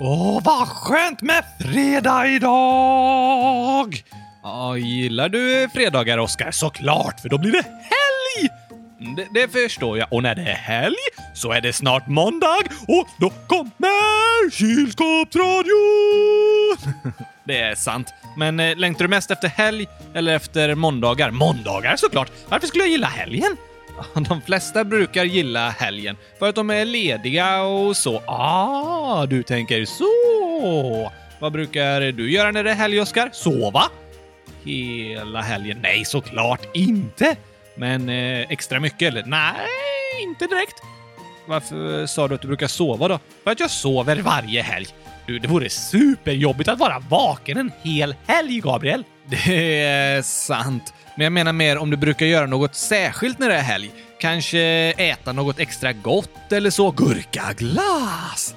Åh, 0.00 0.40
vad 0.44 0.68
skönt 0.68 1.22
med 1.22 1.44
fredag 1.60 2.26
idag! 2.28 4.02
Ja, 4.42 4.76
gillar 4.76 5.28
du 5.28 5.68
fredagar, 5.74 6.18
Oskar? 6.18 6.50
Såklart, 6.50 7.20
för 7.20 7.28
då 7.28 7.38
blir 7.38 7.52
det 7.52 7.62
helg! 7.62 8.48
Det, 9.16 9.26
det 9.40 9.52
förstår 9.52 9.98
jag. 9.98 10.12
Och 10.12 10.22
när 10.22 10.34
det 10.34 10.42
är 10.42 10.54
helg 10.54 10.96
så 11.34 11.52
är 11.52 11.60
det 11.60 11.72
snart 11.72 12.06
måndag 12.06 12.58
och 12.88 13.08
då 13.20 13.30
kommer 13.46 14.50
kylskåpsradion! 14.50 16.94
Det 17.44 17.60
är 17.60 17.74
sant. 17.74 18.14
Men 18.36 18.60
eh, 18.60 18.76
längtar 18.76 19.04
du 19.04 19.08
mest 19.08 19.30
efter 19.30 19.48
helg 19.48 19.86
eller 20.14 20.34
efter 20.34 20.74
måndagar? 20.74 21.30
Måndagar 21.30 21.96
såklart. 21.96 22.30
Varför 22.48 22.66
skulle 22.66 22.84
jag 22.84 22.90
gilla 22.90 23.06
helgen? 23.06 23.56
De 24.28 24.42
flesta 24.42 24.84
brukar 24.84 25.24
gilla 25.24 25.70
helgen 25.70 26.16
för 26.38 26.48
att 26.48 26.54
de 26.54 26.70
är 26.70 26.84
lediga 26.84 27.62
och 27.62 27.96
så. 27.96 28.22
Ah, 28.26 29.26
du 29.26 29.42
tänker 29.42 29.84
så. 29.84 31.12
Vad 31.38 31.52
brukar 31.52 32.00
du 32.12 32.32
göra 32.32 32.50
när 32.50 32.64
det 32.64 32.70
är 32.70 32.74
helg, 32.74 33.00
Oskar? 33.00 33.30
Sova? 33.32 33.82
Hela 34.64 35.40
helgen? 35.40 35.78
Nej, 35.82 36.04
såklart 36.04 36.76
inte. 36.76 37.36
Men 37.74 38.08
eh, 38.08 38.40
extra 38.50 38.80
mycket 38.80 39.08
eller? 39.08 39.24
Nej, 39.26 40.22
inte 40.22 40.46
direkt. 40.46 40.82
Varför 41.46 42.06
sa 42.06 42.28
du 42.28 42.34
att 42.34 42.40
du 42.42 42.48
brukar 42.48 42.66
sova 42.66 43.08
då? 43.08 43.18
För 43.44 43.50
att 43.50 43.60
jag 43.60 43.70
sover 43.70 44.16
varje 44.16 44.62
helg. 44.62 44.86
Du, 45.26 45.38
det 45.38 45.48
vore 45.48 45.68
superjobbigt 45.70 46.68
att 46.68 46.78
vara 46.78 46.98
vaken 46.98 47.56
en 47.58 47.72
hel 47.82 48.14
helg, 48.26 48.60
Gabriel. 48.60 49.04
Det 49.46 49.82
är 49.82 50.22
sant. 50.22 50.94
Men 51.14 51.24
jag 51.24 51.32
menar 51.32 51.52
mer 51.52 51.78
om 51.78 51.90
du 51.90 51.96
brukar 51.96 52.26
göra 52.26 52.46
något 52.46 52.74
särskilt 52.74 53.38
när 53.38 53.48
det 53.48 53.54
är 53.54 53.62
helg. 53.62 53.90
Kanske 54.20 54.60
äta 54.92 55.32
något 55.32 55.58
extra 55.58 55.92
gott 55.92 56.52
eller 56.52 56.70
så. 56.70 56.90
Gurkaglass! 56.90 58.54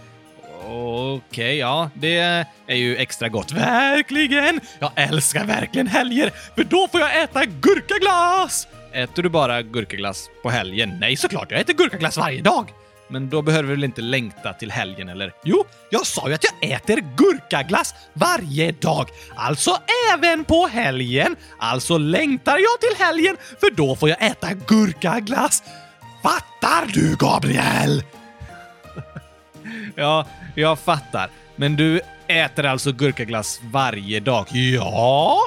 Okej, 0.66 1.16
okay, 1.16 1.56
ja, 1.56 1.90
det 1.94 2.18
är 2.68 2.76
ju 2.76 2.98
extra 2.98 3.30
gott. 3.30 3.52
Verkligen! 3.52 4.60
Jag 4.80 4.92
älskar 4.96 5.46
verkligen 5.46 5.88
helger, 5.88 6.32
för 6.56 6.64
då 6.64 6.88
får 6.88 7.00
jag 7.00 7.24
äta 7.24 7.46
gurkaglass! 7.46 8.68
Äter 8.94 9.24
du 9.24 9.30
bara 9.30 9.62
gurkaglass 9.62 10.30
på 10.44 10.50
helgen? 10.50 10.98
Nej, 11.00 11.16
såklart. 11.16 11.52
Jag 11.52 11.60
äter 11.60 11.74
gurkaglass 11.74 12.18
varje 12.18 12.42
dag. 12.42 12.72
Men 13.12 13.30
då 13.30 13.42
behöver 13.42 13.64
du 13.64 13.76
väl 13.76 13.84
inte 13.84 14.02
längta 14.02 14.54
till 14.54 14.72
helgen, 14.72 15.10
eller? 15.10 15.34
Jo, 15.44 15.66
jag 15.90 16.06
sa 16.06 16.28
ju 16.28 16.34
att 16.34 16.44
jag 16.44 16.72
äter 16.72 17.04
gurkaglass 17.18 17.96
varje 18.14 18.72
dag. 18.72 19.10
Alltså 19.36 19.78
även 20.14 20.46
på 20.46 20.68
helgen. 20.68 21.36
Alltså 21.60 21.98
längtar 21.98 22.58
jag 22.58 22.80
till 22.82 23.06
helgen, 23.06 23.38
för 23.60 23.72
då 23.72 23.96
får 23.96 24.10
jag 24.10 24.24
äta 24.24 24.54
gurkaglass. 24.54 25.64
Fattar 26.24 26.86
du, 26.94 27.16
Gabriel? 27.16 28.04
ja, 29.96 30.26
jag 30.56 30.80
fattar. 30.80 31.30
Men 31.56 31.76
du 31.76 32.02
äter 32.28 32.66
alltså 32.66 32.92
gurkaglass 32.92 33.62
varje 33.64 34.20
dag? 34.20 34.46
Ja. 34.52 35.40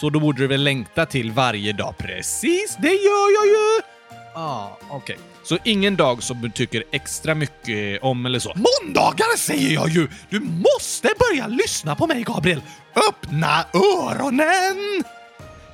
Så 0.00 0.10
då 0.10 0.20
borde 0.20 0.38
du 0.38 0.46
väl 0.46 0.64
längta 0.64 1.06
till 1.06 1.32
varje 1.32 1.72
dag? 1.72 1.94
Precis, 1.98 2.76
det 2.78 2.88
gör 2.88 3.34
jag 3.34 3.46
ju! 3.46 3.85
Ah, 4.38 4.76
okej. 4.90 4.96
Okay. 4.96 5.16
Så 5.42 5.58
ingen 5.64 5.96
dag 5.96 6.22
som 6.22 6.40
du 6.40 6.50
tycker 6.50 6.84
extra 6.92 7.34
mycket 7.34 8.02
om 8.02 8.26
eller 8.26 8.38
så? 8.38 8.52
Måndagar 8.54 9.36
säger 9.36 9.74
jag 9.74 9.88
ju! 9.88 10.08
Du 10.30 10.40
måste 10.40 11.08
börja 11.18 11.46
lyssna 11.46 11.94
på 11.94 12.06
mig, 12.06 12.22
Gabriel! 12.22 12.62
Öppna 13.08 13.64
öronen! 13.74 15.04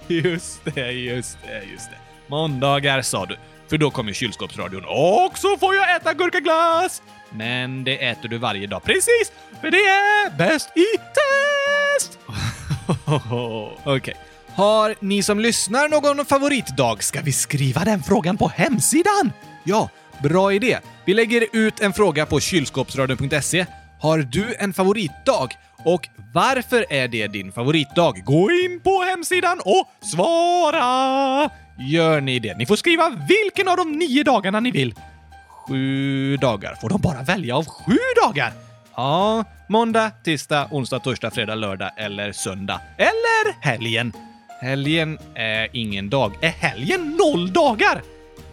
Just 0.08 0.64
det, 0.64 0.90
just 0.90 1.38
det, 1.46 1.64
just 1.72 1.90
det. 1.90 1.96
Måndagar 2.26 3.02
sa 3.02 3.26
du, 3.26 3.36
för 3.68 3.78
då 3.78 3.90
kommer 3.90 4.12
kylskåpsradion 4.12 4.84
och 4.84 5.38
så 5.38 5.56
får 5.56 5.74
jag 5.74 5.96
äta 5.96 6.14
gurkaglass! 6.14 7.02
Men 7.30 7.84
det 7.84 8.04
äter 8.04 8.28
du 8.28 8.38
varje 8.38 8.66
dag. 8.66 8.82
Precis, 8.84 9.32
för 9.60 9.70
det 9.70 9.86
är 9.86 10.30
bäst 10.36 10.76
i 10.76 10.98
test! 10.98 12.18
Okej. 13.84 13.96
Okay. 13.96 14.14
Har 14.54 14.94
ni 15.00 15.22
som 15.22 15.40
lyssnar 15.40 15.88
någon 15.88 16.24
favoritdag? 16.24 17.02
Ska 17.02 17.20
vi 17.20 17.32
skriva 17.32 17.84
den 17.84 18.02
frågan 18.02 18.36
på 18.36 18.48
hemsidan? 18.48 19.32
Ja, 19.64 19.90
bra 20.22 20.52
idé. 20.52 20.78
Vi 21.04 21.14
lägger 21.14 21.46
ut 21.52 21.80
en 21.80 21.92
fråga 21.92 22.26
på 22.26 22.40
kylskåpsradion.se. 22.40 23.66
Har 24.00 24.18
du 24.18 24.54
en 24.58 24.72
favoritdag? 24.72 25.48
Och 25.84 26.08
varför 26.34 26.86
är 26.90 27.08
det 27.08 27.26
din 27.26 27.52
favoritdag? 27.52 28.22
Gå 28.24 28.50
in 28.50 28.80
på 28.80 29.02
hemsidan 29.02 29.60
och 29.64 30.06
svara! 30.06 31.50
Gör 31.78 32.20
ni 32.20 32.38
det? 32.38 32.56
Ni 32.56 32.66
får 32.66 32.76
skriva 32.76 33.10
vilken 33.28 33.68
av 33.68 33.76
de 33.76 33.92
nio 33.92 34.22
dagarna 34.22 34.60
ni 34.60 34.70
vill. 34.70 34.94
Sju 35.68 36.36
dagar. 36.36 36.74
Får 36.80 36.88
de 36.88 37.00
bara 37.00 37.22
välja 37.22 37.56
av 37.56 37.64
sju 37.66 37.98
dagar? 38.26 38.52
Ja, 38.96 39.44
måndag, 39.68 40.10
tisdag, 40.24 40.68
onsdag, 40.70 40.98
torsdag, 40.98 41.30
fredag, 41.30 41.54
lördag 41.54 41.90
eller 41.96 42.32
söndag. 42.32 42.80
Eller 42.98 43.62
helgen. 43.64 44.12
Helgen 44.62 45.18
är 45.34 45.68
ingen 45.72 46.10
dag. 46.10 46.38
Är 46.40 46.48
helgen 46.48 47.16
noll 47.20 47.52
dagar? 47.52 48.02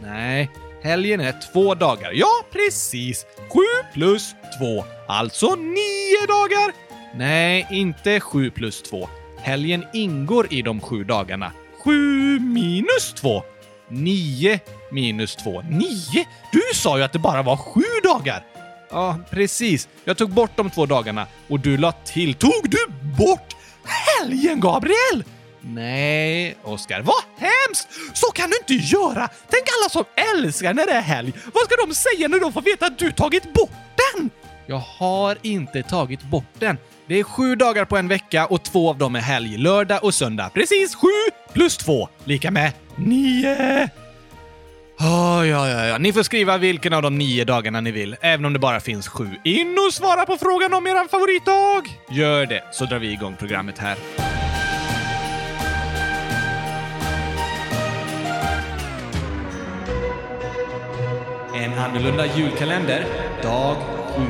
Nej, 0.02 0.50
helgen 0.84 1.20
är 1.20 1.52
två 1.54 1.76
dagar. 1.76 2.12
Ja, 2.14 2.32
precis. 2.52 3.26
Sju 3.54 3.90
plus 3.94 4.36
två. 4.60 4.86
Alltså 5.08 5.56
nio 5.56 6.28
dagar. 6.28 6.74
Nej, 7.16 7.68
inte 7.72 8.20
sju 8.20 8.52
plus 8.52 8.82
två. 8.82 9.10
Helgen 9.38 9.86
ingår 9.94 10.54
i 10.54 10.62
de 10.62 10.82
sju 10.82 11.04
dagarna. 11.04 11.52
Sju 11.84 12.40
minus 12.40 13.14
två. 13.14 13.44
Nio 13.90 14.60
minus 14.92 15.36
två. 15.36 15.62
Nio? 15.62 16.26
Du 16.52 16.62
sa 16.74 16.98
ju 16.98 17.04
att 17.04 17.14
det 17.14 17.20
bara 17.20 17.44
var 17.44 17.58
sju 17.58 17.84
dagar. 18.04 18.44
Ja, 18.92 19.18
precis. 19.30 19.88
Jag 20.04 20.18
tog 20.18 20.30
bort 20.30 20.52
de 20.56 20.70
två 20.70 20.86
dagarna 20.86 21.28
och 21.48 21.60
du 21.60 21.78
la 21.78 21.92
till. 21.92 22.34
Tog 22.34 22.70
du 22.70 22.86
bort 23.18 23.56
helgen, 23.84 24.60
Gabriel? 24.60 25.24
Nej, 25.62 26.58
Oskar. 26.64 27.02
Vad 27.02 27.24
hemskt! 27.38 27.88
Så 28.14 28.32
kan 28.32 28.50
du 28.50 28.58
inte 28.58 28.86
göra! 28.86 29.30
Tänk 29.50 29.64
alla 29.80 29.90
som 29.90 30.04
älskar 30.36 30.74
när 30.74 30.86
det 30.86 30.94
är 30.94 31.02
helg. 31.02 31.34
Vad 31.54 31.64
ska 31.64 31.76
de 31.88 31.96
säga 31.96 32.28
när 32.28 32.40
de 32.40 32.54
får 32.54 32.62
veta 32.62 32.86
att 32.86 32.98
du 32.98 33.12
tagit 33.12 33.54
bort 33.54 33.72
den? 33.96 34.30
Jag 34.66 34.78
har 34.78 35.38
inte 35.42 35.84
tagit 35.84 36.22
bort 36.24 36.54
den. 36.60 36.78
Det 37.08 37.20
är 37.20 37.24
sju 37.24 37.56
dagar 37.56 37.86
på 37.86 37.98
en 37.98 38.08
vecka 38.08 38.46
och 38.46 38.64
två 38.64 38.90
av 38.90 38.98
dem 38.98 39.16
är 39.16 39.20
helg. 39.20 39.58
Lördag 39.58 40.04
och 40.04 40.14
söndag. 40.14 40.50
Precis 40.54 40.96
sju 40.96 41.08
plus 41.54 41.78
två 41.78 42.10
lika 42.24 42.52
med 42.52 42.72
nio. 42.96 43.90
Oh, 45.00 45.48
ja, 45.48 45.70
ja, 45.70 45.86
ja. 45.86 45.98
Ni 45.98 46.14
får 46.14 46.24
skriva 46.24 46.58
vilken 46.58 46.94
av 46.94 47.02
de 47.02 47.18
nio 47.18 47.46
dagarna 47.46 47.82
ni 47.82 47.92
vill, 47.92 48.16
även 48.22 48.46
om 48.46 48.54
det 48.54 48.60
bara 48.60 48.80
finns 48.80 49.08
sju. 49.08 49.30
In 49.44 49.78
och 49.88 49.94
svara 49.94 50.26
på 50.26 50.38
frågan 50.38 50.74
om 50.74 50.88
er 50.88 51.08
favoritdag! 51.08 52.00
Gör 52.12 52.46
det, 52.46 52.64
så 52.72 52.86
drar 52.86 53.00
vi 53.00 53.12
igång 53.12 53.36
programmet 53.40 53.78
här. 53.78 53.98
En 61.80 61.86
annorlunda 61.86 62.26
julkalender, 62.38 63.06
dag 63.44 63.78
7. 64.16 64.22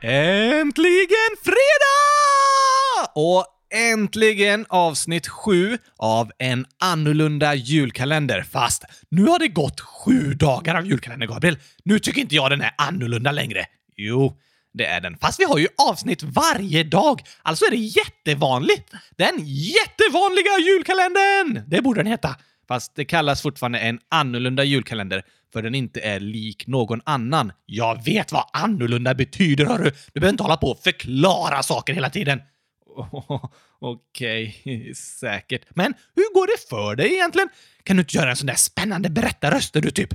Äntligen 0.00 1.36
fredag! 1.44 3.12
Och 3.14 3.46
äntligen 3.74 4.66
avsnitt 4.68 5.28
7 5.28 5.78
av 5.96 6.30
En 6.38 6.66
annorlunda 6.80 7.54
julkalender. 7.54 8.42
Fast 8.42 8.84
nu 9.08 9.24
har 9.24 9.38
det 9.38 9.48
gått 9.48 9.80
sju 9.80 10.34
dagar 10.34 10.74
av 10.74 10.86
julkalender, 10.86 11.26
Gabriel. 11.26 11.58
Nu 11.84 11.98
tycker 11.98 12.20
inte 12.20 12.34
jag 12.34 12.50
den 12.50 12.60
är 12.60 12.70
annorlunda 12.78 13.32
längre. 13.32 13.66
Jo, 13.96 14.36
det 14.78 14.86
är 14.86 15.00
den. 15.00 15.18
Fast 15.18 15.40
vi 15.40 15.44
har 15.44 15.58
ju 15.58 15.68
avsnitt 15.88 16.22
varje 16.22 16.84
dag, 16.84 17.22
alltså 17.42 17.64
är 17.64 17.70
det 17.70 17.76
jättevanligt. 17.76 18.92
Den 19.16 19.34
jättevanliga 19.44 20.58
julkalendern! 20.60 21.70
Det 21.70 21.82
borde 21.82 22.00
den 22.00 22.06
heta. 22.06 22.36
Fast 22.68 22.94
det 22.94 23.04
kallas 23.04 23.42
fortfarande 23.42 23.78
en 23.78 23.98
annorlunda 24.08 24.64
julkalender, 24.64 25.22
för 25.52 25.62
den 25.62 25.74
inte 25.74 26.00
är 26.00 26.20
lik 26.20 26.66
någon 26.66 27.00
annan. 27.04 27.52
Jag 27.66 28.04
vet 28.04 28.32
vad 28.32 28.44
annorlunda 28.52 29.14
betyder, 29.14 29.66
hörru! 29.66 29.90
Du 30.12 30.20
behöver 30.20 30.32
inte 30.32 30.42
hålla 30.42 30.56
på 30.56 30.70
och 30.70 30.82
förklara 30.82 31.62
saker 31.62 31.94
hela 31.94 32.10
tiden. 32.10 32.40
Oh, 32.86 33.44
Okej, 33.80 34.60
okay. 34.64 34.94
säkert. 34.94 35.62
Men 35.70 35.94
hur 36.14 36.34
går 36.34 36.46
det 36.46 36.68
för 36.68 36.96
dig 36.96 37.14
egentligen? 37.14 37.48
Kan 37.82 37.96
du 37.96 38.00
inte 38.00 38.16
göra 38.16 38.30
en 38.30 38.36
sån 38.36 38.46
där 38.46 38.54
spännande 38.54 39.10
berättarröst 39.10 39.74
du 39.74 39.90
typ 39.90 40.14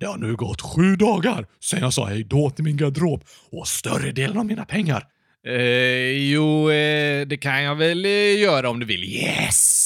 det 0.00 0.06
har 0.06 0.18
nu 0.18 0.36
gått 0.36 0.60
sju 0.60 0.96
dagar 0.96 1.46
sedan 1.60 1.80
jag 1.80 1.92
sa 1.92 2.06
hej 2.06 2.24
då 2.24 2.50
till 2.50 2.64
min 2.64 2.76
garderob 2.76 3.24
och 3.50 3.68
större 3.68 4.12
delen 4.12 4.38
av 4.38 4.46
mina 4.46 4.64
pengar. 4.64 5.06
Eh, 5.46 6.32
jo, 6.32 6.70
eh, 6.70 7.26
det 7.26 7.36
kan 7.36 7.62
jag 7.62 7.74
väl 7.74 8.04
eh, 8.04 8.40
göra 8.40 8.70
om 8.70 8.80
du 8.80 8.86
vill. 8.86 9.04
Yes! 9.04 9.81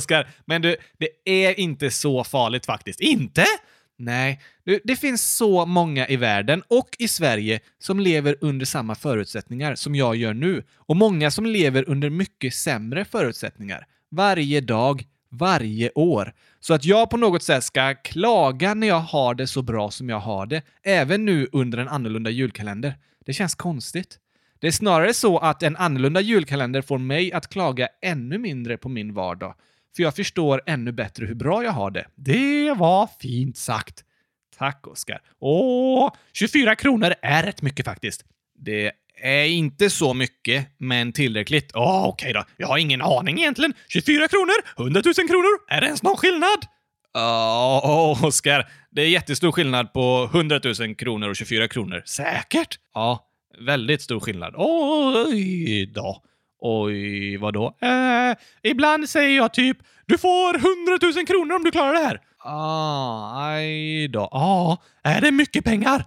Oskar. 0.00 0.28
Men 0.44 0.62
du, 0.62 0.76
det 0.98 1.08
är 1.24 1.60
inte 1.60 1.90
så 1.90 2.24
farligt 2.24 2.66
faktiskt. 2.66 3.00
Inte? 3.00 3.44
Nej, 3.98 4.40
du, 4.64 4.80
det 4.84 4.96
finns 4.96 5.36
så 5.36 5.66
många 5.66 6.08
i 6.08 6.16
världen 6.16 6.62
och 6.68 6.88
i 6.98 7.08
Sverige 7.08 7.60
som 7.78 8.00
lever 8.00 8.36
under 8.40 8.66
samma 8.66 8.94
förutsättningar 8.94 9.74
som 9.74 9.94
jag 9.94 10.16
gör 10.16 10.34
nu. 10.34 10.62
Och 10.76 10.96
många 10.96 11.30
som 11.30 11.46
lever 11.46 11.88
under 11.88 12.10
mycket 12.10 12.54
sämre 12.54 13.04
förutsättningar. 13.04 13.86
Varje 14.10 14.60
dag, 14.60 15.04
varje 15.30 15.90
år. 15.94 16.32
Så 16.60 16.74
att 16.74 16.84
jag 16.84 17.10
på 17.10 17.16
något 17.16 17.42
sätt 17.42 17.64
ska 17.64 17.94
klaga 17.94 18.74
när 18.74 18.86
jag 18.86 19.00
har 19.00 19.34
det 19.34 19.46
så 19.46 19.62
bra 19.62 19.90
som 19.90 20.08
jag 20.08 20.20
har 20.20 20.46
det, 20.46 20.62
även 20.82 21.24
nu 21.24 21.48
under 21.52 21.78
en 21.78 21.88
annorlunda 21.88 22.30
julkalender. 22.30 22.94
Det 23.26 23.32
känns 23.32 23.54
konstigt. 23.54 24.18
Det 24.60 24.66
är 24.66 24.70
snarare 24.70 25.14
så 25.14 25.38
att 25.38 25.62
en 25.62 25.76
annorlunda 25.76 26.20
julkalender 26.20 26.82
får 26.82 26.98
mig 26.98 27.32
att 27.32 27.48
klaga 27.48 27.88
ännu 28.02 28.38
mindre 28.38 28.76
på 28.76 28.88
min 28.88 29.14
vardag. 29.14 29.54
För 29.96 30.02
jag 30.02 30.16
förstår 30.16 30.62
ännu 30.66 30.92
bättre 30.92 31.26
hur 31.26 31.34
bra 31.34 31.64
jag 31.64 31.72
har 31.72 31.90
det. 31.90 32.06
Det 32.14 32.72
var 32.72 33.08
fint 33.20 33.56
sagt. 33.56 34.04
Tack, 34.58 34.86
Oskar. 34.86 35.20
Åh, 35.40 36.12
24 36.32 36.76
kronor 36.76 37.14
är 37.22 37.42
rätt 37.42 37.62
mycket 37.62 37.86
faktiskt. 37.86 38.24
Det 38.58 38.92
är 39.22 39.44
inte 39.44 39.90
så 39.90 40.14
mycket, 40.14 40.66
men 40.78 41.12
tillräckligt. 41.12 41.72
Åh, 41.74 42.06
okej 42.08 42.32
då. 42.32 42.44
Jag 42.56 42.68
har 42.68 42.78
ingen 42.78 43.02
aning 43.02 43.38
egentligen. 43.38 43.74
24 43.88 44.28
kronor? 44.28 44.54
100 44.78 45.02
000 45.04 45.14
kronor? 45.14 45.58
Är 45.68 45.80
det 45.80 45.86
ens 45.86 46.02
någon 46.02 46.16
skillnad? 46.16 46.58
Ja, 47.12 47.82
oh, 47.84 48.24
Oskar. 48.24 48.68
Det 48.90 49.02
är 49.02 49.08
jättestor 49.08 49.52
skillnad 49.52 49.92
på 49.92 50.30
100 50.34 50.60
000 50.80 50.94
kronor 50.94 51.28
och 51.28 51.36
24 51.36 51.68
kronor. 51.68 52.02
Säkert? 52.06 52.78
Ja, 52.94 53.26
väldigt 53.66 54.02
stor 54.02 54.20
skillnad. 54.20 54.54
Oj 54.56 55.86
då. 55.86 56.22
Oj, 56.60 57.36
vadå? 57.36 57.76
Eh, 57.82 58.36
ibland 58.62 59.08
säger 59.08 59.36
jag 59.36 59.54
typ 59.54 59.78
“Du 60.06 60.18
får 60.18 60.54
100 60.54 60.66
000 61.16 61.26
kronor 61.26 61.56
om 61.56 61.64
du 61.64 61.70
klarar 61.70 61.92
det 61.92 61.98
här”. 61.98 62.20
Ah, 62.44 63.46
aj 63.46 64.08
då. 64.08 64.20
Ja, 64.20 64.28
ah, 64.32 64.78
är 65.02 65.20
det 65.20 65.30
mycket 65.30 65.64
pengar? 65.64 66.04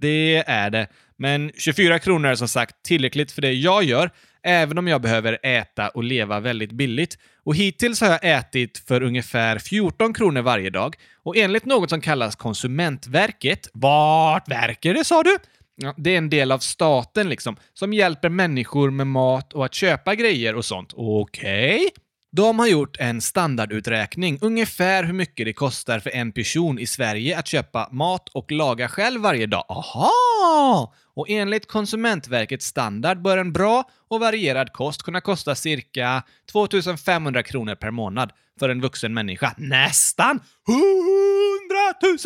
Det 0.00 0.44
är 0.46 0.70
det. 0.70 0.86
Men 1.16 1.50
24 1.56 1.98
kronor 1.98 2.30
är 2.30 2.34
som 2.34 2.48
sagt 2.48 2.82
tillräckligt 2.82 3.32
för 3.32 3.42
det 3.42 3.52
jag 3.52 3.84
gör, 3.84 4.10
även 4.42 4.78
om 4.78 4.88
jag 4.88 5.00
behöver 5.02 5.38
äta 5.42 5.88
och 5.88 6.04
leva 6.04 6.40
väldigt 6.40 6.72
billigt. 6.72 7.18
Och 7.44 7.56
hittills 7.56 8.00
har 8.00 8.08
jag 8.08 8.38
ätit 8.38 8.78
för 8.78 9.02
ungefär 9.02 9.58
14 9.58 10.14
kronor 10.14 10.42
varje 10.42 10.70
dag. 10.70 10.96
Och 11.22 11.36
enligt 11.36 11.64
något 11.64 11.90
som 11.90 12.00
kallas 12.00 12.36
Konsumentverket... 12.36 13.68
Vart 13.72 14.48
verkar 14.48 14.94
det, 14.94 15.04
sa 15.04 15.22
du? 15.22 15.36
Ja, 15.76 15.94
det 15.96 16.10
är 16.10 16.18
en 16.18 16.30
del 16.30 16.52
av 16.52 16.58
staten 16.58 17.28
liksom, 17.28 17.56
som 17.72 17.92
hjälper 17.92 18.28
människor 18.28 18.90
med 18.90 19.06
mat 19.06 19.52
och 19.52 19.64
att 19.64 19.74
köpa 19.74 20.14
grejer 20.14 20.54
och 20.54 20.64
sånt. 20.64 20.92
Okej. 20.96 21.76
Okay. 21.76 21.90
De 22.34 22.58
har 22.58 22.66
gjort 22.66 22.96
en 23.00 23.20
standarduträkning, 23.20 24.38
ungefär 24.40 25.04
hur 25.04 25.12
mycket 25.12 25.46
det 25.46 25.52
kostar 25.52 25.98
för 26.00 26.10
en 26.10 26.32
person 26.32 26.78
i 26.78 26.86
Sverige 26.86 27.38
att 27.38 27.46
köpa 27.46 27.88
mat 27.90 28.28
och 28.28 28.52
laga 28.52 28.88
själv 28.88 29.20
varje 29.20 29.46
dag. 29.46 29.64
Aha! 29.68 30.94
Och 31.14 31.30
enligt 31.30 31.68
Konsumentverkets 31.68 32.66
standard 32.66 33.22
bör 33.22 33.38
en 33.38 33.52
bra 33.52 33.84
och 34.08 34.20
varierad 34.20 34.72
kost 34.72 35.02
kunna 35.02 35.20
kosta 35.20 35.54
cirka 35.54 36.22
2500 36.52 37.42
kronor 37.42 37.74
per 37.74 37.90
månad 37.90 38.32
för 38.58 38.68
en 38.68 38.80
vuxen 38.80 39.14
människa. 39.14 39.54
Nästan 39.58 40.40
100 40.68 40.82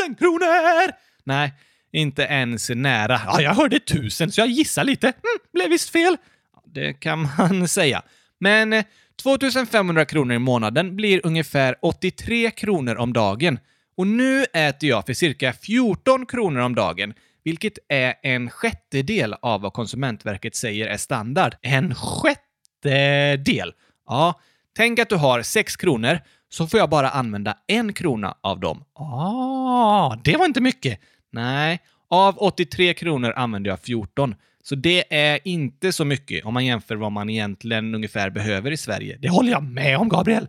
000 0.08 0.16
kronor! 0.16 0.92
Nej, 1.24 1.54
inte 1.96 2.22
ens 2.22 2.70
nära. 2.70 3.20
Ja, 3.26 3.40
jag 3.42 3.54
hörde 3.54 3.80
tusen, 3.80 4.32
så 4.32 4.40
jag 4.40 4.48
gissar 4.48 4.84
lite. 4.84 5.06
Mm, 5.06 5.38
blev 5.52 5.70
visst 5.70 5.90
fel. 5.90 6.16
Det 6.64 6.92
kan 6.92 7.28
man 7.38 7.68
säga. 7.68 8.02
Men 8.40 8.72
eh, 8.72 8.84
2500 9.22 10.04
kronor 10.04 10.36
i 10.36 10.38
månaden 10.38 10.96
blir 10.96 11.20
ungefär 11.24 11.76
83 11.82 12.50
kronor 12.50 12.96
om 12.96 13.12
dagen. 13.12 13.58
Och 13.96 14.06
nu 14.06 14.44
äter 14.44 14.88
jag 14.88 15.06
för 15.06 15.12
cirka 15.14 15.52
14 15.52 16.26
kronor 16.26 16.60
om 16.60 16.74
dagen, 16.74 17.14
vilket 17.44 17.78
är 17.88 18.14
en 18.22 18.50
sjättedel 18.50 19.34
av 19.42 19.60
vad 19.60 19.72
Konsumentverket 19.72 20.54
säger 20.56 20.86
är 20.86 20.96
standard. 20.96 21.56
En 21.62 21.94
sjättedel? 21.94 23.72
Ja, 24.06 24.40
tänk 24.76 24.98
att 24.98 25.08
du 25.08 25.16
har 25.16 25.42
6 25.42 25.76
kronor, 25.76 26.18
så 26.48 26.66
får 26.66 26.80
jag 26.80 26.90
bara 26.90 27.10
använda 27.10 27.56
en 27.66 27.92
krona 27.92 28.36
av 28.40 28.60
dem. 28.60 28.84
Ah, 28.94 30.16
det 30.24 30.36
var 30.36 30.44
inte 30.44 30.60
mycket. 30.60 31.00
Nej, 31.32 31.80
av 32.10 32.38
83 32.38 32.94
kronor 32.94 33.32
använder 33.36 33.70
jag 33.70 33.80
14. 33.80 34.34
Så 34.62 34.74
det 34.74 35.14
är 35.14 35.38
inte 35.44 35.92
så 35.92 36.04
mycket 36.04 36.44
om 36.44 36.54
man 36.54 36.66
jämför 36.66 36.96
vad 36.96 37.12
man 37.12 37.30
egentligen 37.30 37.94
ungefär 37.94 38.30
behöver 38.30 38.70
i 38.70 38.76
Sverige. 38.76 39.18
Det 39.20 39.28
håller 39.28 39.52
jag 39.52 39.62
med 39.62 39.98
om, 39.98 40.08
Gabriel. 40.08 40.46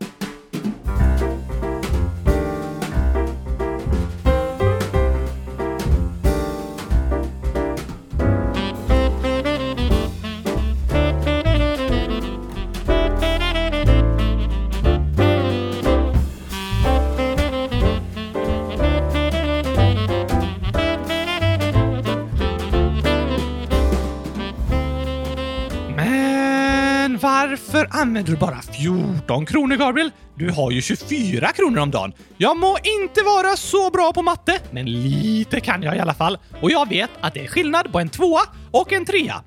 Varför 27.88 28.02
använder 28.02 28.32
du 28.32 28.38
bara 28.38 28.62
14 28.62 29.46
kronor, 29.46 29.76
Gabriel? 29.76 30.12
Du 30.36 30.52
har 30.52 30.72
ju 30.72 30.82
24 30.82 31.48
kronor 31.48 31.80
om 31.82 31.92
dagen. 31.92 32.14
Jag 32.38 32.58
må 32.58 32.78
inte 33.02 33.22
vara 33.24 33.56
så 33.56 33.90
bra 33.90 34.14
på 34.14 34.22
matte, 34.22 34.60
men 34.72 34.86
lite 34.86 35.60
kan 35.60 35.84
jag 35.84 35.96
i 35.96 36.00
alla 36.00 36.14
fall. 36.14 36.38
Och 36.62 36.72
jag 36.72 36.90
vet 36.90 37.10
att 37.22 37.34
det 37.34 37.44
är 37.44 37.48
skillnad 37.48 37.92
på 37.92 38.00
en 38.00 38.10
tvåa 38.10 38.42
och 38.72 38.94
en 38.94 39.06
trea. 39.06 39.44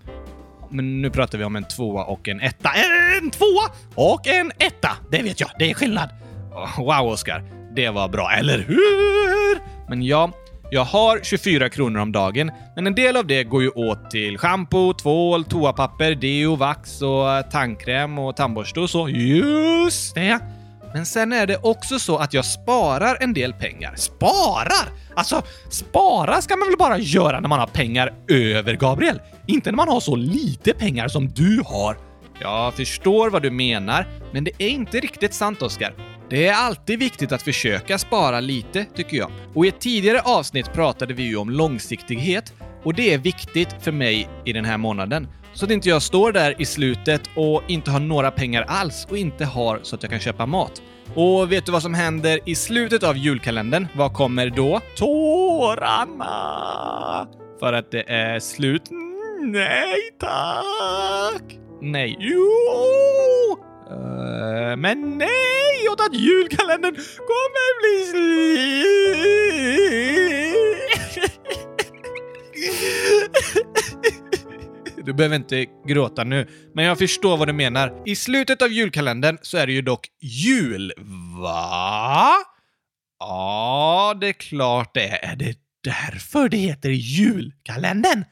Men 0.71 1.03
nu 1.03 1.11
pratar 1.11 1.39
vi 1.39 1.45
om 1.45 1.57
en 1.57 1.65
tvåa 1.65 2.05
och 2.05 2.29
en 2.29 2.41
etta. 2.41 2.71
En 3.21 3.31
tvåa 3.31 3.71
och 3.95 4.27
en 4.27 4.53
etta! 4.59 4.91
Det 5.11 5.23
vet 5.23 5.41
jag, 5.41 5.51
det 5.59 5.71
är 5.71 5.75
skillnad. 5.75 6.09
Wow, 6.79 7.13
Oskar. 7.13 7.45
Det 7.77 7.89
var 7.91 8.09
bra, 8.09 8.33
eller 8.33 8.59
hur? 8.59 9.61
Men 9.89 10.03
ja, 10.03 10.33
jag 10.73 10.85
har 10.85 11.21
24 11.23 11.69
kronor 11.69 12.01
om 12.01 12.13
dagen, 12.13 12.51
men 12.77 12.87
en 12.87 12.95
del 12.95 13.17
av 13.17 13.27
det 13.27 13.45
går 13.45 13.63
ju 13.63 13.71
åt 13.71 14.11
till 14.11 14.39
shampoo, 14.39 14.93
tvål, 14.93 15.45
toapapper, 15.45 16.15
deo, 16.15 16.57
vax 16.57 17.03
och 17.03 17.33
eh, 17.33 17.43
tandkräm 17.43 18.19
och 18.19 18.37
tandborste 18.37 18.81
och 18.81 18.91
så. 18.91 19.09
Just 19.09 20.15
det! 20.15 20.39
Men 20.95 21.07
sen 21.07 21.33
är 21.33 21.47
det 21.47 21.57
också 21.63 21.99
så 21.99 22.17
att 22.17 22.35
jag 22.35 22.45
sparar 22.45 23.17
en 23.21 23.35
del 23.35 23.53
pengar. 23.53 23.95
Sparar? 23.97 24.89
Alltså, 25.15 25.43
spara 25.71 26.43
ska 26.43 26.57
man 26.57 26.69
väl 26.69 26.79
bara 26.79 26.99
göra 26.99 27.41
när 27.41 27.49
man 27.49 27.61
har 27.61 27.67
pengar 27.67 28.13
över, 28.29 28.75
Gabriel? 28.75 29.21
Inte 29.47 29.71
när 29.71 29.77
man 29.77 29.89
har 29.89 30.01
så 30.01 30.17
lite 30.17 30.73
pengar 30.73 31.09
som 31.09 31.29
du 31.29 31.63
har. 31.67 31.97
Jag 32.41 32.75
förstår 32.75 33.31
vad 33.31 33.43
du 33.43 33.51
menar, 33.51 34.07
men 34.33 34.45
det 34.45 34.51
är 34.59 34.69
inte 34.69 35.01
riktigt 35.01 35.35
sant, 35.35 35.63
Oskar. 35.63 36.10
Det 36.31 36.47
är 36.47 36.55
alltid 36.55 36.99
viktigt 36.99 37.33
att 37.33 37.43
försöka 37.43 37.99
spara 37.99 38.41
lite, 38.41 38.85
tycker 38.85 39.17
jag. 39.17 39.31
Och 39.55 39.65
i 39.65 39.69
ett 39.69 39.81
tidigare 39.81 40.21
avsnitt 40.21 40.73
pratade 40.73 41.15
vi 41.15 41.23
ju 41.23 41.37
om 41.37 41.51
långsiktighet 41.51 42.55
och 42.83 42.95
det 42.95 43.15
är 43.15 43.19
viktigt 43.19 43.77
för 43.81 43.93
mig 43.93 44.29
i 44.45 44.53
den 44.53 44.65
här 44.65 44.79
månaden. 44.79 45.29
Så 45.53 45.65
att 45.65 45.71
inte 45.71 45.89
jag 45.89 46.03
står 46.03 46.33
där 46.33 46.61
i 46.61 46.65
slutet 46.65 47.23
och 47.37 47.63
inte 47.69 47.91
har 47.91 48.01
några 48.01 48.31
pengar 48.31 48.63
alls 48.69 49.07
och 49.11 49.19
inte 49.19 49.45
har 49.45 49.81
så 49.83 49.97
att 49.97 50.03
jag 50.03 50.11
kan 50.11 50.21
köpa 50.21 50.47
mat. 50.47 50.83
Och 51.15 51.53
vet 51.53 51.67
du 51.67 51.73
vad 51.73 51.83
som 51.83 51.95
händer 51.95 52.41
i 52.47 52.55
slutet 52.55 53.03
av 53.03 53.17
julkalendern? 53.17 53.87
Vad 53.97 54.13
kommer 54.13 54.51
då? 54.51 54.81
Tårarna! 54.97 56.29
För 57.61 57.73
att 57.73 57.91
det 57.91 58.11
är 58.11 58.41
slut? 58.41 58.83
Nej 59.41 59.95
tack! 60.21 61.59
Nej. 61.81 62.17
Jo! 62.21 62.51
Uh, 63.91 64.77
men 64.77 65.19
nej, 65.19 65.60
åt 65.93 66.01
att 66.01 66.15
julkalendern 66.15 66.95
kommer 67.17 67.81
bli 67.81 68.05
slut. 68.11 68.31
Du 75.05 75.13
behöver 75.13 75.37
inte 75.37 75.67
gråta 75.87 76.25
nu, 76.25 76.49
men 76.75 76.85
jag 76.85 76.99
förstår 76.99 77.37
vad 77.37 77.49
du 77.49 77.53
menar. 77.53 78.03
I 78.07 78.17
slutet 78.17 78.63
av 78.63 78.73
julkalendern 78.73 79.39
så 79.43 79.59
är 79.59 79.67
det 79.67 79.73
ju 79.73 79.83
dock 79.83 80.09
jul. 80.21 80.93
Va? 81.43 82.35
Ja, 83.19 84.17
det 84.21 84.29
är 84.29 84.33
klart 84.33 84.95
det 84.95 85.09
är. 85.09 85.33
Är 85.33 85.37
det 85.37 85.59
därför 85.85 86.49
det 86.49 86.57
heter 86.57 86.91
julkalendern. 86.91 88.25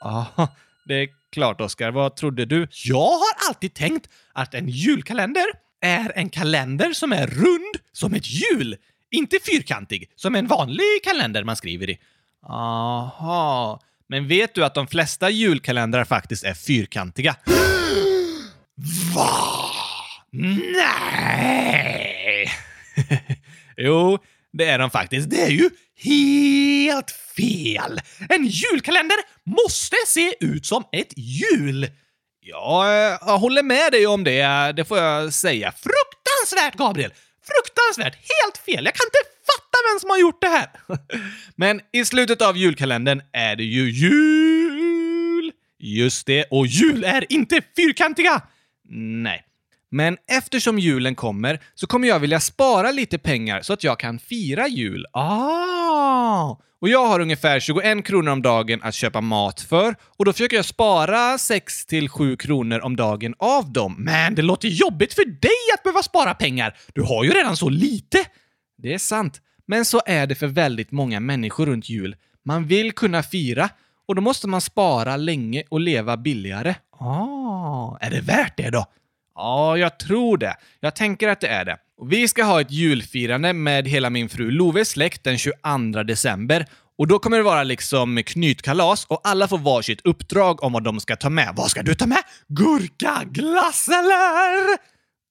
Ja, 0.00 0.48
det 0.86 0.94
är 0.94 1.08
klart 1.32 1.60
Oskar. 1.60 1.90
Vad 1.90 2.16
trodde 2.16 2.44
du? 2.44 2.68
Jag 2.84 3.10
har 3.10 3.48
alltid 3.48 3.74
tänkt 3.74 4.08
att 4.32 4.54
en 4.54 4.68
julkalender 4.68 5.46
är 5.80 6.12
en 6.14 6.30
kalender 6.30 6.92
som 6.92 7.12
är 7.12 7.26
rund 7.26 7.76
som 7.92 8.14
ett 8.14 8.30
hjul. 8.30 8.76
Inte 9.10 9.36
fyrkantig, 9.46 10.10
som 10.16 10.34
en 10.34 10.46
vanlig 10.46 11.02
kalender 11.04 11.44
man 11.44 11.56
skriver 11.56 11.90
i. 11.90 11.98
Aha. 12.46 13.80
Men 14.08 14.28
vet 14.28 14.54
du 14.54 14.64
att 14.64 14.74
de 14.74 14.86
flesta 14.86 15.30
julkalendrar 15.30 16.04
faktiskt 16.04 16.44
är 16.44 16.54
fyrkantiga? 16.54 17.36
Va? 19.14 19.30
Nej! 20.32 22.50
jo, 23.76 24.18
det 24.52 24.64
är 24.64 24.78
de 24.78 24.90
faktiskt. 24.90 25.30
Det 25.30 25.42
är 25.42 25.50
ju 25.50 25.70
helt 25.96 27.10
fel! 27.10 28.00
En 28.28 28.46
julkalender 28.46 29.16
måste 29.44 29.96
se 30.06 30.34
ut 30.40 30.66
som 30.66 30.84
ett 30.92 31.12
hjul! 31.16 31.90
Ja, 32.50 32.86
eh, 32.86 33.18
jag 33.26 33.38
håller 33.38 33.62
med 33.62 33.92
dig 33.92 34.06
om 34.06 34.24
det, 34.24 34.72
det 34.76 34.84
får 34.84 34.98
jag 34.98 35.32
säga. 35.32 35.72
Fruktansvärt, 35.72 36.78
Gabriel! 36.78 37.12
Fruktansvärt! 37.42 38.14
Helt 38.14 38.58
fel! 38.58 38.84
Jag 38.84 38.94
kan 38.94 39.06
inte 39.06 39.18
fatta 39.46 39.78
vem 39.92 40.00
som 40.00 40.10
har 40.10 40.18
gjort 40.18 40.40
det 40.40 40.48
här! 40.48 40.68
Men 41.56 41.80
i 41.92 42.04
slutet 42.04 42.42
av 42.42 42.56
julkalendern 42.56 43.22
är 43.32 43.56
det 43.56 43.64
ju 43.64 43.90
jul! 43.90 45.52
Just 45.78 46.26
det, 46.26 46.44
och 46.44 46.66
jul 46.66 47.04
är 47.04 47.32
inte 47.32 47.60
fyrkantiga! 47.76 48.42
Nej. 49.22 49.44
Men 49.90 50.16
eftersom 50.30 50.78
julen 50.78 51.14
kommer 51.14 51.60
så 51.74 51.86
kommer 51.86 52.08
jag 52.08 52.18
vilja 52.18 52.40
spara 52.40 52.90
lite 52.90 53.18
pengar 53.18 53.62
så 53.62 53.72
att 53.72 53.84
jag 53.84 53.98
kan 53.98 54.18
fira 54.18 54.68
jul. 54.68 55.06
Ah! 55.12 56.56
Och 56.80 56.88
jag 56.88 57.06
har 57.06 57.20
ungefär 57.20 57.60
21 57.60 58.04
kronor 58.04 58.32
om 58.32 58.42
dagen 58.42 58.80
att 58.82 58.94
köpa 58.94 59.20
mat 59.20 59.60
för 59.60 59.94
och 60.18 60.24
då 60.24 60.32
försöker 60.32 60.56
jag 60.56 60.64
spara 60.64 61.38
6 61.38 61.86
till 61.86 62.08
7 62.08 62.36
kronor 62.36 62.80
om 62.80 62.96
dagen 62.96 63.34
av 63.38 63.72
dem. 63.72 63.96
Men 63.98 64.34
det 64.34 64.42
låter 64.42 64.68
jobbigt 64.68 65.14
för 65.14 65.24
dig 65.24 65.74
att 65.74 65.82
behöva 65.82 66.02
spara 66.02 66.34
pengar. 66.34 66.76
Du 66.94 67.02
har 67.02 67.24
ju 67.24 67.30
redan 67.30 67.56
så 67.56 67.68
lite. 67.68 68.18
Det 68.82 68.94
är 68.94 68.98
sant. 68.98 69.40
Men 69.66 69.84
så 69.84 70.00
är 70.06 70.26
det 70.26 70.34
för 70.34 70.46
väldigt 70.46 70.90
många 70.90 71.20
människor 71.20 71.66
runt 71.66 71.88
jul. 71.88 72.16
Man 72.44 72.66
vill 72.66 72.92
kunna 72.92 73.22
fira 73.22 73.68
och 74.08 74.14
då 74.14 74.22
måste 74.22 74.48
man 74.48 74.60
spara 74.60 75.16
länge 75.16 75.62
och 75.68 75.80
leva 75.80 76.16
billigare. 76.16 76.74
Ah, 77.00 77.96
är 78.00 78.10
det 78.10 78.20
värt 78.20 78.56
det 78.56 78.70
då? 78.70 78.86
Ja, 79.38 79.76
jag 79.76 79.98
tror 79.98 80.38
det. 80.38 80.56
Jag 80.80 80.96
tänker 80.96 81.28
att 81.28 81.40
det 81.40 81.48
är 81.48 81.64
det. 81.64 81.76
Vi 82.10 82.28
ska 82.28 82.44
ha 82.44 82.60
ett 82.60 82.70
julfirande 82.70 83.52
med 83.52 83.88
hela 83.88 84.10
min 84.10 84.28
fru 84.28 84.50
Loves 84.50 84.88
släkt 84.88 85.24
den 85.24 85.38
22 85.38 86.02
december. 86.06 86.66
Och 86.98 87.06
då 87.06 87.18
kommer 87.18 87.36
det 87.36 87.42
vara 87.42 87.62
liksom 87.62 88.22
knytkalas 88.26 89.04
och 89.04 89.20
alla 89.24 89.48
får 89.48 89.58
varsitt 89.58 90.00
uppdrag 90.04 90.62
om 90.62 90.72
vad 90.72 90.84
de 90.84 91.00
ska 91.00 91.16
ta 91.16 91.30
med. 91.30 91.52
Vad 91.56 91.70
ska 91.70 91.82
du 91.82 91.94
ta 91.94 92.06
med? 92.06 92.22
Gurka, 92.48 93.22
glass 93.24 93.88
eller? 93.88 94.78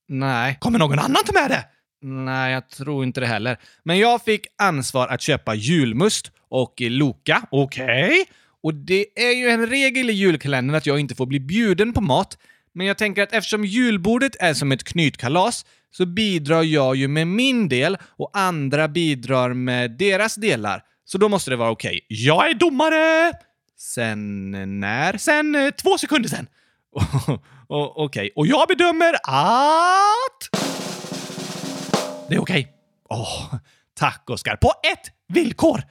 Nej. 0.08 0.58
Kommer 0.60 0.80
någon 0.80 1.00
annan 1.00 1.24
ta 1.26 1.34
med 1.34 1.50
det? 1.50 1.66
Nej, 2.02 2.54
jag 2.54 2.70
tror 2.70 3.04
inte 3.04 3.20
det 3.20 3.28
heller. 3.28 3.58
Men 3.84 4.00
jag 4.00 4.22
fick 4.22 4.48
ansvar 4.58 5.08
att 5.08 5.22
köpa 5.22 5.56
julmust 5.56 6.32
och 6.50 6.74
Loka. 6.82 7.42
Okej. 7.52 8.06
Okay. 8.06 8.26
Och 8.64 8.74
det 8.74 9.06
är 9.16 9.36
ju 9.36 9.50
en 9.50 9.68
regel 9.68 10.10
i 10.10 10.14
julkalendern 10.14 10.76
att 10.76 10.86
jag 10.86 11.00
inte 11.00 11.16
får 11.16 11.26
bli 11.26 11.40
bjuden 11.40 11.94
på 11.94 12.02
mat. 12.02 12.38
Men 12.78 12.88
jag 12.88 12.98
tänker 12.98 13.24
att 13.24 13.34
eftersom 13.34 13.66
julbordet 13.66 14.36
är 14.40 14.54
som 14.54 14.72
ett 14.72 14.84
knytkalas 14.84 15.66
så 15.92 16.06
bidrar 16.06 16.64
jag 16.64 16.96
ju 16.96 17.08
med 17.08 17.28
min 17.28 17.70
del 17.70 17.98
och 18.18 18.30
andra 18.34 18.88
bidrar 18.88 19.54
med 19.54 19.92
deras 19.92 20.36
delar. 20.36 20.84
Så 21.06 21.18
då 21.18 21.30
måste 21.30 21.52
det 21.52 21.56
vara 21.56 21.70
okej. 21.70 21.90
Okay. 21.90 22.02
Jag 22.10 22.50
är 22.50 22.54
domare! 22.54 23.34
Sen 23.78 24.52
när? 24.80 25.18
Sen 25.18 25.56
eh, 25.56 25.72
två 25.72 25.98
sekunder 25.98 26.30
sen. 26.30 26.48
Okej. 27.68 28.06
Okay. 28.06 28.30
Och 28.36 28.48
jag 28.48 28.68
bedömer 28.68 29.14
att... 29.24 30.50
Det 32.30 32.36
är 32.36 32.42
okej. 32.42 32.62
Okay. 33.10 33.20
Oh, 33.20 33.56
tack, 33.94 34.30
Oskar. 34.30 34.56
På 34.56 34.68
ett 34.68 35.12
villkor! 35.28 35.84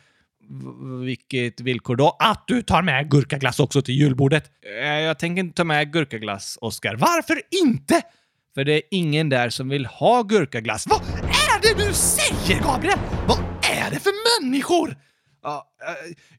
Vilket 1.05 1.61
villkor 1.61 1.97
då? 1.97 2.17
Att 2.19 2.45
du 2.47 2.62
tar 2.62 2.83
med 2.83 3.11
gurkaglass 3.11 3.61
också 3.61 3.83
till 3.83 3.95
julbordet. 3.95 4.50
Eh, 4.81 4.87
jag 4.87 5.19
tänker 5.19 5.41
inte 5.41 5.57
ta 5.57 5.65
med 5.65 5.93
gurkaglass, 5.93 6.59
Oskar. 6.61 6.97
Varför 6.97 7.41
inte? 7.65 8.03
För 8.55 8.65
det 8.65 8.73
är 8.73 8.83
ingen 8.91 9.29
där 9.29 9.50
som 9.50 9.69
vill 9.69 9.87
ha 9.87 10.23
gurkaglass. 10.23 10.87
Vad 10.88 11.03
är 11.21 11.61
det 11.62 11.87
du 11.87 11.93
säger, 11.93 12.62
Gabriel? 12.62 12.99
Vad 13.29 13.38
är 13.62 13.91
det 13.91 14.00
för 14.00 14.43
människor? 14.43 14.97
Ja, 15.43 15.69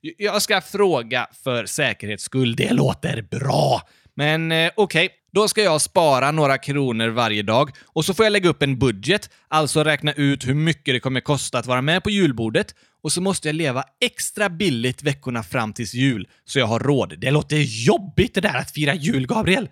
eh, 0.01 0.13
jag 0.17 0.41
ska 0.41 0.61
fråga 0.61 1.27
för 1.43 1.65
säkerhets 1.65 2.23
skull. 2.23 2.55
Det 2.55 2.73
låter 2.73 3.21
bra. 3.21 3.81
Men 4.17 4.51
eh, 4.51 4.71
okej, 4.75 5.05
okay. 5.05 5.17
då 5.31 5.47
ska 5.47 5.63
jag 5.63 5.81
spara 5.81 6.31
några 6.31 6.57
kronor 6.57 7.07
varje 7.07 7.43
dag 7.43 7.71
och 7.85 8.05
så 8.05 8.13
får 8.13 8.25
jag 8.25 8.31
lägga 8.31 8.49
upp 8.49 8.63
en 8.63 8.79
budget, 8.79 9.29
alltså 9.47 9.83
räkna 9.83 10.13
ut 10.13 10.47
hur 10.47 10.53
mycket 10.53 10.95
det 10.95 10.99
kommer 10.99 11.21
kosta 11.21 11.59
att 11.59 11.65
vara 11.65 11.81
med 11.81 12.03
på 12.03 12.09
julbordet 12.09 12.75
och 13.03 13.11
så 13.11 13.21
måste 13.21 13.47
jag 13.47 13.55
leva 13.55 13.83
extra 14.01 14.49
billigt 14.49 15.03
veckorna 15.03 15.43
fram 15.43 15.73
tills 15.73 15.93
jul 15.93 16.27
så 16.45 16.59
jag 16.59 16.65
har 16.65 16.79
råd. 16.79 17.19
Det 17.19 17.31
låter 17.31 17.57
jobbigt 17.85 18.33
det 18.33 18.41
där 18.41 18.57
att 18.57 18.71
fira 18.71 18.95
jul, 18.95 19.27
Gabriel. 19.27 19.69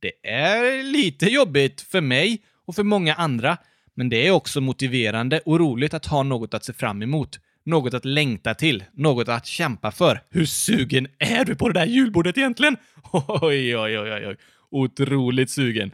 Det 0.00 0.28
är 0.30 0.82
lite 0.82 1.26
jobbigt 1.26 1.80
för 1.80 2.00
mig 2.00 2.42
och 2.66 2.74
för 2.74 2.82
många 2.82 3.14
andra, 3.14 3.56
men 3.94 4.08
det 4.08 4.26
är 4.26 4.30
också 4.30 4.60
motiverande 4.60 5.40
och 5.44 5.60
roligt 5.60 5.94
att 5.94 6.06
ha 6.06 6.22
något 6.22 6.54
att 6.54 6.64
se 6.64 6.72
fram 6.72 7.02
emot. 7.02 7.38
Något 7.66 7.94
att 7.94 8.04
längta 8.04 8.54
till, 8.54 8.84
något 8.94 9.28
att 9.28 9.46
kämpa 9.46 9.90
för. 9.90 10.20
Hur 10.30 10.44
sugen 10.46 11.06
är 11.18 11.44
du 11.44 11.54
på 11.54 11.68
det 11.68 11.80
där 11.80 11.86
julbordet 11.86 12.38
egentligen? 12.38 12.76
Oj, 13.12 13.76
oj, 13.76 13.98
oj, 13.98 14.26
oj. 14.26 14.36
Otroligt 14.70 15.50
sugen. 15.50 15.90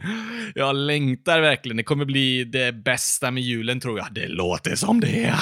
Jag 0.55 0.75
längtar 0.75 1.41
verkligen. 1.41 1.77
Det 1.77 1.83
kommer 1.83 2.05
bli 2.05 2.43
det 2.43 2.75
bästa 2.75 3.31
med 3.31 3.43
julen 3.43 3.79
tror 3.79 3.97
jag. 3.97 4.07
Det 4.11 4.27
låter 4.27 4.75
som 4.75 4.99
det. 4.99 5.33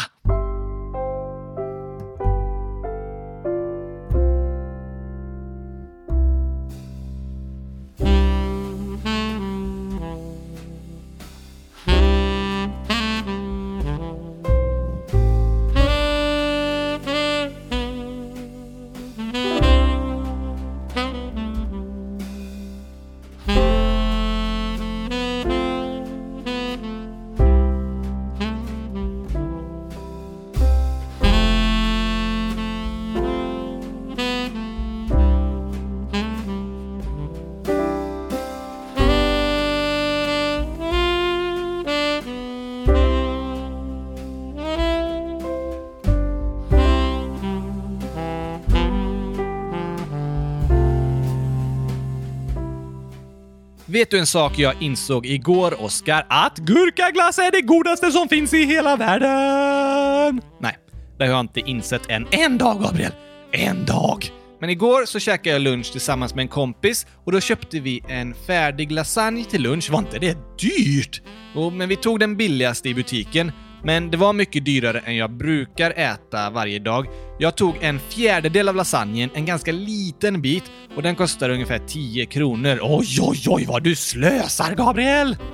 Vet 53.92 54.12
du 54.12 54.20
en 54.20 54.26
sak 54.26 54.60
jag 54.60 54.74
insåg 54.80 55.26
igår, 55.26 55.84
Oskar? 55.84 56.26
Att 56.30 56.58
gurkaglass 56.58 57.38
är 57.38 57.52
det 57.52 57.62
godaste 57.62 58.12
som 58.12 58.28
finns 58.28 58.54
i 58.54 58.64
hela 58.66 58.96
världen! 58.96 60.42
Nej, 60.60 60.78
det 61.18 61.24
har 61.24 61.32
jag 61.32 61.40
inte 61.40 61.60
insett 61.60 62.10
än. 62.10 62.28
En 62.32 62.58
dag, 62.58 62.82
Gabriel! 62.82 63.12
En 63.52 63.86
dag! 63.86 64.32
Men 64.60 64.70
igår 64.70 65.06
så 65.06 65.20
käkade 65.20 65.50
jag 65.50 65.62
lunch 65.62 65.92
tillsammans 65.92 66.36
med 66.36 66.42
en 66.42 66.48
kompis 66.48 67.08
och 67.26 67.32
då 67.32 67.40
köpte 67.40 67.80
vi 67.80 68.04
en 68.08 68.34
färdig 68.34 68.92
lasagne 68.92 69.44
till 69.44 69.62
lunch. 69.62 69.92
Var 69.92 70.00
inte 70.00 70.20
det 70.20 70.38
dyrt? 70.60 71.22
Jo, 71.56 71.70
men 71.70 71.90
vi 71.90 71.96
tog 71.96 72.20
den 72.20 72.38
billigaste 72.38 72.90
i 72.90 72.94
butiken 72.94 73.52
men 73.84 74.12
det 74.12 74.18
var 74.18 74.34
mycket 74.34 74.66
dyrare 74.66 75.00
än 75.00 75.16
jag 75.16 75.32
brukar 75.32 75.92
äta 75.92 76.50
varje 76.50 76.80
dag. 76.80 77.08
Jag 77.40 77.56
tog 77.56 77.76
en 77.82 78.00
fjärdedel 78.00 78.70
av 78.70 78.76
lasagnen, 78.76 79.30
en 79.34 79.46
ganska 79.46 79.72
liten 79.72 80.42
bit, 80.42 80.64
och 80.96 81.02
den 81.02 81.16
kostar 81.16 81.50
ungefär 81.50 81.80
10 81.88 82.26
kronor. 82.26 82.80
Oj, 82.82 83.18
oj, 83.22 83.44
oj 83.48 83.66
vad 83.68 83.84
du 83.84 83.96
slösar, 83.96 84.76
Gabriel! 84.76 85.36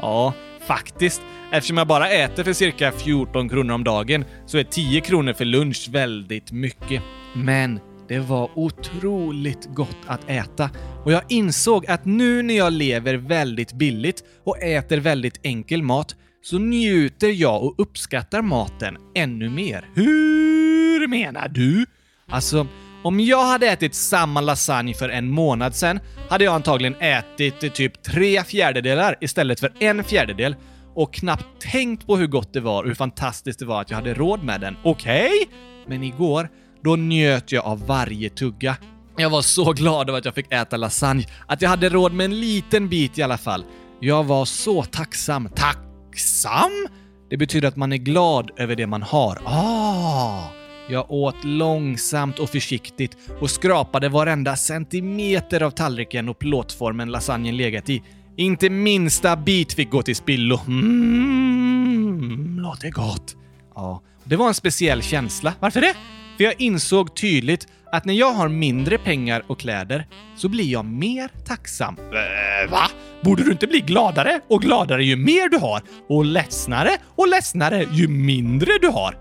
Ja, 0.00 0.34
faktiskt. 0.66 1.22
Eftersom 1.52 1.78
jag 1.78 1.86
bara 1.86 2.08
äter 2.10 2.44
för 2.44 2.52
cirka 2.52 2.92
14 2.92 3.48
kronor 3.48 3.74
om 3.74 3.84
dagen 3.84 4.24
så 4.46 4.58
är 4.58 4.64
10 4.64 5.00
kronor 5.00 5.32
för 5.32 5.44
lunch 5.44 5.88
väldigt 5.92 6.52
mycket. 6.52 7.02
Men 7.34 7.80
det 8.08 8.18
var 8.18 8.50
otroligt 8.54 9.68
gott 9.74 9.96
att 10.06 10.30
äta 10.30 10.70
och 11.04 11.12
jag 11.12 11.22
insåg 11.28 11.86
att 11.86 12.04
nu 12.04 12.42
när 12.42 12.54
jag 12.54 12.72
lever 12.72 13.14
väldigt 13.14 13.72
billigt 13.72 14.24
och 14.44 14.62
äter 14.62 14.96
väldigt 14.98 15.40
enkel 15.42 15.82
mat 15.82 16.16
så 16.42 16.58
njuter 16.58 17.28
jag 17.28 17.62
och 17.62 17.74
uppskattar 17.78 18.42
maten 18.42 18.96
ännu 19.14 19.50
mer. 19.50 19.88
Hur 19.94 21.08
menar 21.08 21.48
du? 21.48 21.86
Alltså, 22.28 22.66
om 23.02 23.20
jag 23.20 23.44
hade 23.44 23.66
ätit 23.66 23.94
samma 23.94 24.40
lasagne 24.40 24.94
för 24.94 25.08
en 25.08 25.30
månad 25.30 25.74
sedan 25.74 26.00
hade 26.28 26.44
jag 26.44 26.54
antagligen 26.54 26.94
ätit 27.00 27.74
typ 27.74 28.02
tre 28.02 28.44
fjärdedelar 28.44 29.16
istället 29.20 29.60
för 29.60 29.72
en 29.80 30.04
fjärdedel 30.04 30.56
och 30.94 31.14
knappt 31.14 31.46
tänkt 31.60 32.06
på 32.06 32.16
hur 32.16 32.26
gott 32.26 32.52
det 32.52 32.60
var 32.60 32.82
och 32.82 32.88
hur 32.88 32.94
fantastiskt 32.94 33.58
det 33.58 33.64
var 33.64 33.80
att 33.80 33.90
jag 33.90 33.96
hade 33.96 34.14
råd 34.14 34.44
med 34.44 34.60
den. 34.60 34.76
Okej? 34.84 35.26
Okay? 35.26 35.56
Men 35.86 36.02
igår, 36.02 36.48
då 36.84 36.96
njöt 36.96 37.52
jag 37.52 37.64
av 37.64 37.86
varje 37.86 38.30
tugga. 38.30 38.76
Jag 39.16 39.30
var 39.30 39.42
så 39.42 39.72
glad 39.72 40.08
över 40.08 40.18
att 40.18 40.24
jag 40.24 40.34
fick 40.34 40.52
äta 40.52 40.76
lasagne, 40.76 41.24
att 41.46 41.62
jag 41.62 41.68
hade 41.68 41.88
råd 41.88 42.12
med 42.12 42.24
en 42.24 42.40
liten 42.40 42.88
bit 42.88 43.18
i 43.18 43.22
alla 43.22 43.38
fall. 43.38 43.64
Jag 44.00 44.24
var 44.24 44.44
så 44.44 44.82
tacksam. 44.82 45.48
Tack! 45.54 45.91
Tacksam? 46.12 46.86
Det 47.30 47.36
betyder 47.36 47.68
att 47.68 47.76
man 47.76 47.92
är 47.92 47.96
glad 47.96 48.50
över 48.56 48.76
det 48.76 48.86
man 48.86 49.02
har. 49.02 49.38
Ah! 49.44 50.44
Jag 50.88 51.10
åt 51.10 51.44
långsamt 51.44 52.38
och 52.38 52.50
försiktigt 52.50 53.16
och 53.40 53.50
skrapade 53.50 54.08
varenda 54.08 54.56
centimeter 54.56 55.62
av 55.62 55.70
tallriken 55.70 56.28
och 56.28 56.38
plåtformen 56.38 57.10
lasagnen 57.10 57.56
legat 57.56 57.90
i. 57.90 58.02
Inte 58.36 58.70
minsta 58.70 59.36
bit 59.36 59.72
fick 59.72 59.90
gå 59.90 60.02
till 60.02 60.16
spillo. 60.16 60.60
Mmm, 60.66 62.58
låter 62.60 62.90
gott. 62.90 63.36
Ja, 63.74 64.02
det 64.24 64.36
var 64.36 64.48
en 64.48 64.54
speciell 64.54 65.02
känsla. 65.02 65.54
Varför 65.60 65.80
det? 65.80 65.94
För 66.36 66.44
jag 66.44 66.60
insåg 66.60 67.16
tydligt 67.16 67.66
att 67.92 68.04
när 68.04 68.14
jag 68.14 68.32
har 68.32 68.48
mindre 68.48 68.98
pengar 68.98 69.42
och 69.46 69.60
kläder 69.60 70.06
så 70.36 70.48
blir 70.48 70.64
jag 70.64 70.84
mer 70.84 71.30
tacksam. 71.46 71.96
Äh, 71.98 72.70
va? 72.70 72.90
Borde 73.20 73.44
du 73.44 73.52
inte 73.52 73.66
bli 73.66 73.80
gladare 73.80 74.40
och 74.48 74.62
gladare 74.62 75.04
ju 75.04 75.16
mer 75.16 75.48
du 75.48 75.58
har 75.58 75.82
och 76.08 76.24
ledsnare 76.24 76.90
och 77.06 77.28
ledsnare 77.28 77.86
ju 77.92 78.08
mindre 78.08 78.72
du 78.80 78.88
har? 78.88 79.16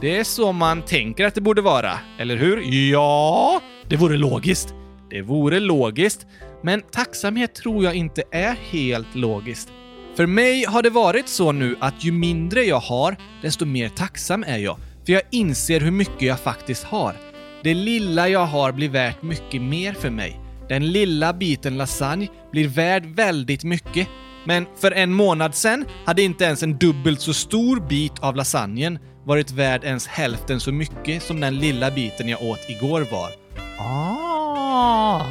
Det 0.00 0.18
är 0.18 0.24
så 0.24 0.52
man 0.52 0.82
tänker 0.82 1.26
att 1.26 1.34
det 1.34 1.40
borde 1.40 1.62
vara, 1.62 1.98
eller 2.18 2.36
hur? 2.36 2.62
Ja, 2.92 3.60
det 3.88 3.96
vore 3.96 4.16
logiskt. 4.16 4.74
Det 5.10 5.22
vore 5.22 5.60
logiskt, 5.60 6.26
men 6.62 6.82
tacksamhet 6.82 7.54
tror 7.54 7.84
jag 7.84 7.94
inte 7.94 8.22
är 8.32 8.56
helt 8.70 9.14
logiskt. 9.14 9.68
För 10.16 10.26
mig 10.26 10.64
har 10.64 10.82
det 10.82 10.90
varit 10.90 11.28
så 11.28 11.52
nu 11.52 11.76
att 11.80 12.04
ju 12.04 12.12
mindre 12.12 12.62
jag 12.62 12.80
har, 12.80 13.16
desto 13.42 13.64
mer 13.64 13.88
tacksam 13.88 14.44
är 14.46 14.58
jag. 14.58 14.76
För 15.06 15.12
jag 15.12 15.22
inser 15.30 15.80
hur 15.80 15.90
mycket 15.90 16.22
jag 16.22 16.40
faktiskt 16.40 16.84
har. 16.84 17.14
Det 17.62 17.74
lilla 17.74 18.28
jag 18.28 18.46
har 18.46 18.72
blir 18.72 18.88
värt 18.88 19.22
mycket 19.22 19.62
mer 19.62 19.92
för 19.92 20.10
mig. 20.10 20.40
Den 20.68 20.92
lilla 20.92 21.32
biten 21.32 21.76
lasagne 21.76 22.28
blir 22.52 22.68
värd 22.68 23.06
väldigt 23.06 23.64
mycket. 23.64 24.08
Men 24.44 24.66
för 24.80 24.90
en 24.92 25.12
månad 25.12 25.54
sen 25.54 25.84
hade 26.06 26.22
inte 26.22 26.44
ens 26.44 26.62
en 26.62 26.78
dubbelt 26.78 27.20
så 27.20 27.34
stor 27.34 27.80
bit 27.88 28.18
av 28.20 28.36
lasagnen 28.36 28.98
varit 29.24 29.50
värd 29.50 29.84
ens 29.84 30.06
hälften 30.06 30.60
så 30.60 30.72
mycket 30.72 31.22
som 31.22 31.40
den 31.40 31.58
lilla 31.58 31.90
biten 31.90 32.28
jag 32.28 32.42
åt 32.42 32.70
igår 32.70 33.06
var. 33.10 33.30
Ah, 33.78 35.24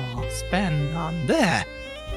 spännande! 0.48 1.66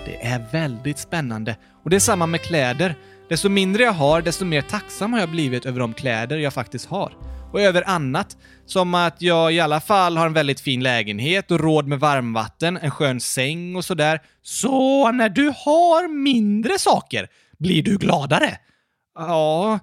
Det 0.06 0.26
är 0.26 0.52
väldigt 0.52 0.98
spännande. 0.98 1.56
Och 1.84 1.90
det 1.90 1.96
är 1.96 2.00
samma 2.00 2.26
med 2.26 2.40
kläder. 2.40 2.94
Desto 3.28 3.48
mindre 3.48 3.82
jag 3.82 3.92
har, 3.92 4.22
desto 4.22 4.44
mer 4.44 4.62
tacksam 4.62 5.12
har 5.12 5.20
jag 5.20 5.30
blivit 5.30 5.66
över 5.66 5.80
de 5.80 5.94
kläder 5.94 6.36
jag 6.36 6.54
faktiskt 6.54 6.86
har. 6.86 7.12
Och 7.52 7.60
över 7.60 7.88
annat. 7.88 8.36
Som 8.66 8.94
att 8.94 9.22
jag 9.22 9.52
i 9.52 9.60
alla 9.60 9.80
fall 9.80 10.16
har 10.16 10.26
en 10.26 10.32
väldigt 10.32 10.60
fin 10.60 10.82
lägenhet 10.82 11.50
och 11.50 11.60
råd 11.60 11.88
med 11.88 12.00
varmvatten, 12.00 12.76
en 12.76 12.90
skön 12.90 13.20
säng 13.20 13.76
och 13.76 13.84
sådär. 13.84 14.20
Så 14.42 15.12
när 15.12 15.28
du 15.28 15.46
har 15.46 16.08
mindre 16.08 16.78
saker, 16.78 17.28
blir 17.58 17.82
du 17.82 17.98
gladare? 17.98 18.58
Ja, 19.18 19.78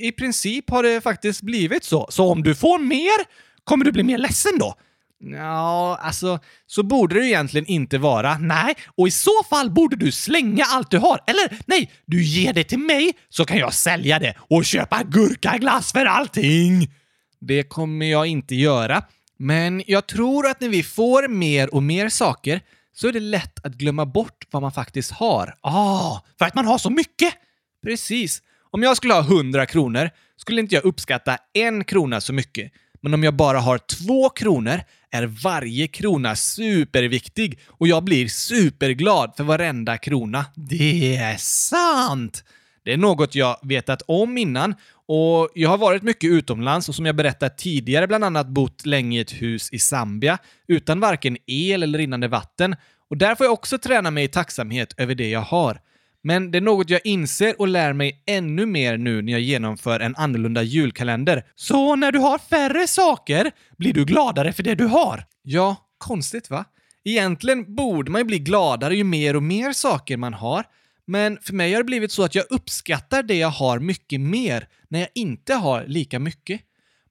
i 0.00 0.12
princip 0.12 0.70
har 0.70 0.82
det 0.82 1.00
faktiskt 1.00 1.42
blivit 1.42 1.84
så. 1.84 2.06
Så 2.10 2.32
om 2.32 2.42
du 2.42 2.54
får 2.54 2.78
mer, 2.78 3.24
kommer 3.64 3.84
du 3.84 3.92
bli 3.92 4.02
mer 4.02 4.18
ledsen 4.18 4.58
då? 4.58 4.74
Ja, 5.20 5.98
alltså, 6.02 6.38
så 6.66 6.82
borde 6.82 7.14
det 7.20 7.26
egentligen 7.26 7.66
inte 7.66 7.98
vara. 7.98 8.38
Nej, 8.38 8.74
och 8.96 9.08
i 9.08 9.10
så 9.10 9.42
fall 9.50 9.70
borde 9.70 9.96
du 9.96 10.12
slänga 10.12 10.64
allt 10.64 10.90
du 10.90 10.98
har. 10.98 11.20
Eller 11.26 11.58
nej, 11.66 11.92
du 12.06 12.22
ger 12.22 12.52
det 12.52 12.64
till 12.64 12.78
mig 12.78 13.12
så 13.28 13.44
kan 13.44 13.58
jag 13.58 13.74
sälja 13.74 14.18
det 14.18 14.34
och 14.38 14.64
köpa 14.64 15.02
gurkaglass 15.02 15.92
för 15.92 16.06
allting. 16.06 16.94
Det 17.40 17.62
kommer 17.62 18.06
jag 18.06 18.26
inte 18.26 18.54
göra. 18.54 19.02
Men 19.38 19.82
jag 19.86 20.06
tror 20.06 20.46
att 20.46 20.60
när 20.60 20.68
vi 20.68 20.82
får 20.82 21.28
mer 21.28 21.74
och 21.74 21.82
mer 21.82 22.08
saker 22.08 22.60
så 22.94 23.08
är 23.08 23.12
det 23.12 23.20
lätt 23.20 23.64
att 23.66 23.72
glömma 23.72 24.06
bort 24.06 24.46
vad 24.50 24.62
man 24.62 24.72
faktiskt 24.72 25.10
har. 25.10 25.54
Ah, 25.60 26.20
för 26.38 26.44
att 26.44 26.54
man 26.54 26.66
har 26.66 26.78
så 26.78 26.90
mycket! 26.90 27.34
Precis. 27.82 28.42
Om 28.70 28.82
jag 28.82 28.96
skulle 28.96 29.14
ha 29.14 29.20
100 29.20 29.66
kronor 29.66 30.10
skulle 30.36 30.60
inte 30.60 30.74
jag 30.74 30.84
uppskatta 30.84 31.36
en 31.54 31.84
krona 31.84 32.20
så 32.20 32.32
mycket. 32.32 32.72
Men 33.00 33.14
om 33.14 33.24
jag 33.24 33.34
bara 33.34 33.58
har 33.60 33.78
två 33.78 34.28
kronor 34.28 34.80
är 35.10 35.26
varje 35.26 35.86
krona 35.86 36.36
superviktig 36.36 37.58
och 37.66 37.88
jag 37.88 38.04
blir 38.04 38.28
superglad 38.28 39.32
för 39.36 39.44
varenda 39.44 39.98
krona. 39.98 40.44
Det 40.54 41.16
är 41.16 41.36
sant! 41.36 42.44
Det 42.84 42.92
är 42.92 42.96
något 42.96 43.34
jag 43.34 43.56
vetat 43.62 44.02
om 44.06 44.38
innan 44.38 44.74
och 45.06 45.48
jag 45.54 45.70
har 45.70 45.78
varit 45.78 46.02
mycket 46.02 46.30
utomlands 46.30 46.88
och 46.88 46.94
som 46.94 47.06
jag 47.06 47.16
berättat 47.16 47.58
tidigare 47.58 48.06
bland 48.06 48.24
annat 48.24 48.48
bott 48.48 48.86
länge 48.86 49.18
i 49.18 49.20
ett 49.20 49.42
hus 49.42 49.68
i 49.72 49.78
Zambia 49.78 50.38
utan 50.68 51.00
varken 51.00 51.36
el 51.46 51.82
eller 51.82 51.98
rinnande 51.98 52.28
vatten 52.28 52.76
och 53.10 53.16
där 53.16 53.34
får 53.34 53.46
jag 53.46 53.52
också 53.52 53.78
träna 53.78 54.10
mig 54.10 54.24
i 54.24 54.28
tacksamhet 54.28 54.94
över 54.96 55.14
det 55.14 55.30
jag 55.30 55.40
har. 55.40 55.80
Men 56.28 56.50
det 56.50 56.58
är 56.58 56.62
något 56.62 56.90
jag 56.90 57.00
inser 57.04 57.60
och 57.60 57.68
lär 57.68 57.92
mig 57.92 58.22
ännu 58.26 58.66
mer 58.66 58.96
nu 58.96 59.22
när 59.22 59.32
jag 59.32 59.40
genomför 59.40 60.00
en 60.00 60.16
annorlunda 60.16 60.62
julkalender. 60.62 61.44
Så 61.54 61.96
när 61.96 62.12
du 62.12 62.18
har 62.18 62.38
färre 62.38 62.86
saker 62.86 63.50
blir 63.76 63.92
du 63.92 64.04
gladare 64.04 64.52
för 64.52 64.62
det 64.62 64.74
du 64.74 64.86
har? 64.86 65.24
Ja, 65.42 65.76
konstigt 65.98 66.50
va? 66.50 66.64
Egentligen 67.04 67.74
borde 67.74 68.10
man 68.10 68.20
ju 68.20 68.24
bli 68.24 68.38
gladare 68.38 68.96
ju 68.96 69.04
mer 69.04 69.36
och 69.36 69.42
mer 69.42 69.72
saker 69.72 70.16
man 70.16 70.34
har. 70.34 70.64
Men 71.06 71.38
för 71.42 71.54
mig 71.54 71.72
har 71.72 71.80
det 71.80 71.84
blivit 71.84 72.12
så 72.12 72.24
att 72.24 72.34
jag 72.34 72.44
uppskattar 72.50 73.22
det 73.22 73.34
jag 73.34 73.50
har 73.50 73.78
mycket 73.78 74.20
mer 74.20 74.68
när 74.88 74.98
jag 74.98 75.08
inte 75.14 75.54
har 75.54 75.84
lika 75.86 76.18
mycket. 76.18 76.60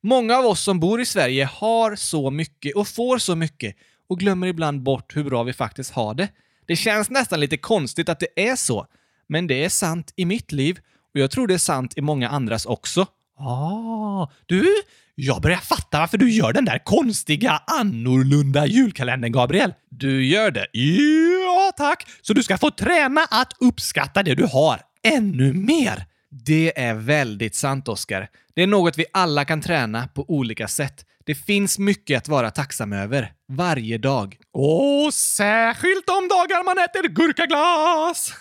Många 0.04 0.38
av 0.38 0.46
oss 0.46 0.62
som 0.62 0.80
bor 0.80 1.02
i 1.02 1.06
Sverige 1.06 1.46
har 1.46 1.96
så 1.96 2.32
mycket 2.32 2.76
och 2.76 2.88
får 2.88 3.18
så 3.18 3.36
mycket 3.36 3.76
och 4.10 4.20
glömmer 4.20 4.48
ibland 4.48 4.84
bort 4.84 5.16
hur 5.16 5.24
bra 5.24 5.44
vi 5.44 5.54
faktiskt 5.54 5.92
har 5.92 6.14
det. 6.14 6.30
Det 6.68 6.76
känns 6.76 7.10
nästan 7.10 7.40
lite 7.40 7.58
konstigt 7.58 8.10
att 8.10 8.20
det 8.20 8.50
är 8.50 8.56
så, 8.56 8.88
men 9.30 9.48
det 9.48 9.66
är 9.66 9.70
sant 9.70 10.14
i 10.16 10.26
mitt 10.26 10.52
liv 10.52 10.80
och 11.14 11.20
jag 11.20 11.32
tror 11.32 11.48
det 11.48 11.54
är 11.54 11.58
sant 11.58 11.94
i 11.98 12.02
många 12.02 12.30
andras 12.30 12.66
också. 12.66 13.06
Ah, 13.40 14.28
du, 14.46 14.76
jag 15.16 15.42
börjar 15.42 15.58
fatta 15.58 16.00
varför 16.00 16.18
du 16.18 16.32
gör 16.32 16.54
den 16.54 16.66
där 16.66 16.84
konstiga, 16.84 17.62
annorlunda 17.68 18.66
julkalendern, 18.66 19.32
Gabriel. 19.32 19.74
Du 19.90 20.26
gör 20.26 20.52
det? 20.52 20.68
Ja, 20.74 21.72
tack! 21.78 22.08
Så 22.22 22.34
du 22.34 22.44
ska 22.44 22.58
få 22.58 22.72
träna 22.72 23.22
att 23.32 23.54
uppskatta 23.60 24.24
det 24.24 24.36
du 24.36 24.46
har 24.46 24.82
ännu 25.04 25.54
mer. 25.54 26.06
Det 26.30 26.80
är 26.80 26.94
väldigt 26.94 27.56
sant, 27.56 27.88
Oskar. 27.88 28.30
Det 28.56 28.64
är 28.64 28.68
något 28.68 28.98
vi 28.98 29.06
alla 29.14 29.46
kan 29.46 29.62
träna 29.62 30.08
på 30.08 30.26
olika 30.28 30.68
sätt. 30.68 31.06
Det 31.26 31.36
finns 31.36 31.80
mycket 31.80 32.18
att 32.18 32.28
vara 32.28 32.52
tacksam 32.52 32.94
över, 32.94 33.32
varje 33.48 33.98
dag. 33.98 34.38
Och 34.54 35.14
särskilt 35.14 36.08
de 36.08 36.28
dagar 36.28 36.64
man 36.64 36.78
äter 36.78 37.08
gurkaglass! 37.08 38.34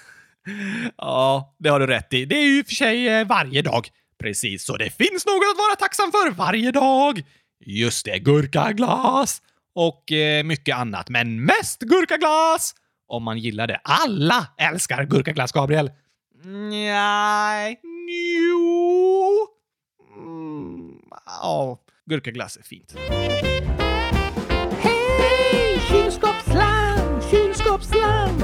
Ja, 0.96 1.54
det 1.58 1.68
har 1.68 1.80
du 1.80 1.86
rätt 1.86 2.12
i. 2.14 2.24
Det 2.24 2.36
är 2.36 2.44
ju 2.46 2.64
för 2.64 2.74
sig 2.74 3.08
eh, 3.08 3.26
varje 3.26 3.62
dag. 3.62 3.88
Precis, 4.18 4.64
så 4.64 4.76
det 4.76 4.90
finns 4.90 5.26
något 5.26 5.42
att 5.52 5.58
vara 5.58 5.76
tacksam 5.78 6.12
för 6.12 6.30
varje 6.30 6.70
dag. 6.70 7.22
Just 7.66 8.04
det, 8.04 8.18
gurkaglass! 8.18 9.42
Och 9.74 10.12
eh, 10.12 10.44
mycket 10.44 10.76
annat, 10.76 11.08
men 11.08 11.44
mest 11.44 11.80
gurkaglass! 11.80 12.74
Om 13.08 13.22
man 13.22 13.38
gillar 13.38 13.66
det. 13.66 13.80
Alla 13.84 14.46
älskar 14.58 15.04
gurkaglass, 15.04 15.52
Gabriel. 15.52 15.90
Nej. 16.44 17.80
Jo. 18.48 19.46
Mm, 20.16 20.98
ja, 21.42 21.78
gurkaglass 22.06 22.56
är 22.56 22.62
fint. 22.62 22.94
Hej! 24.80 25.80
Kylskåpsslang, 25.90 27.20
kylskåpsslang, 27.30 28.42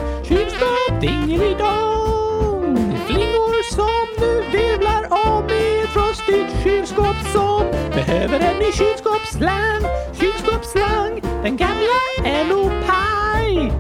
dingelidong. 1.03 2.77
Flingor 3.07 3.63
som 3.75 4.07
nu 4.21 4.43
virvlar 4.53 5.03
om 5.11 5.45
i 5.51 5.83
ett 5.85 5.91
frostigt 5.91 6.63
kylskåp 6.63 7.17
som 7.33 7.67
behöver 7.95 8.41
en 8.41 8.57
ny 8.59 8.73
kylskåpsslang, 8.73 9.83
kylskåpsslang. 10.21 11.21
Den 11.43 11.57
gamla 11.57 12.01
är 12.25 12.45
nog 12.45 12.71
paj. 12.87 13.73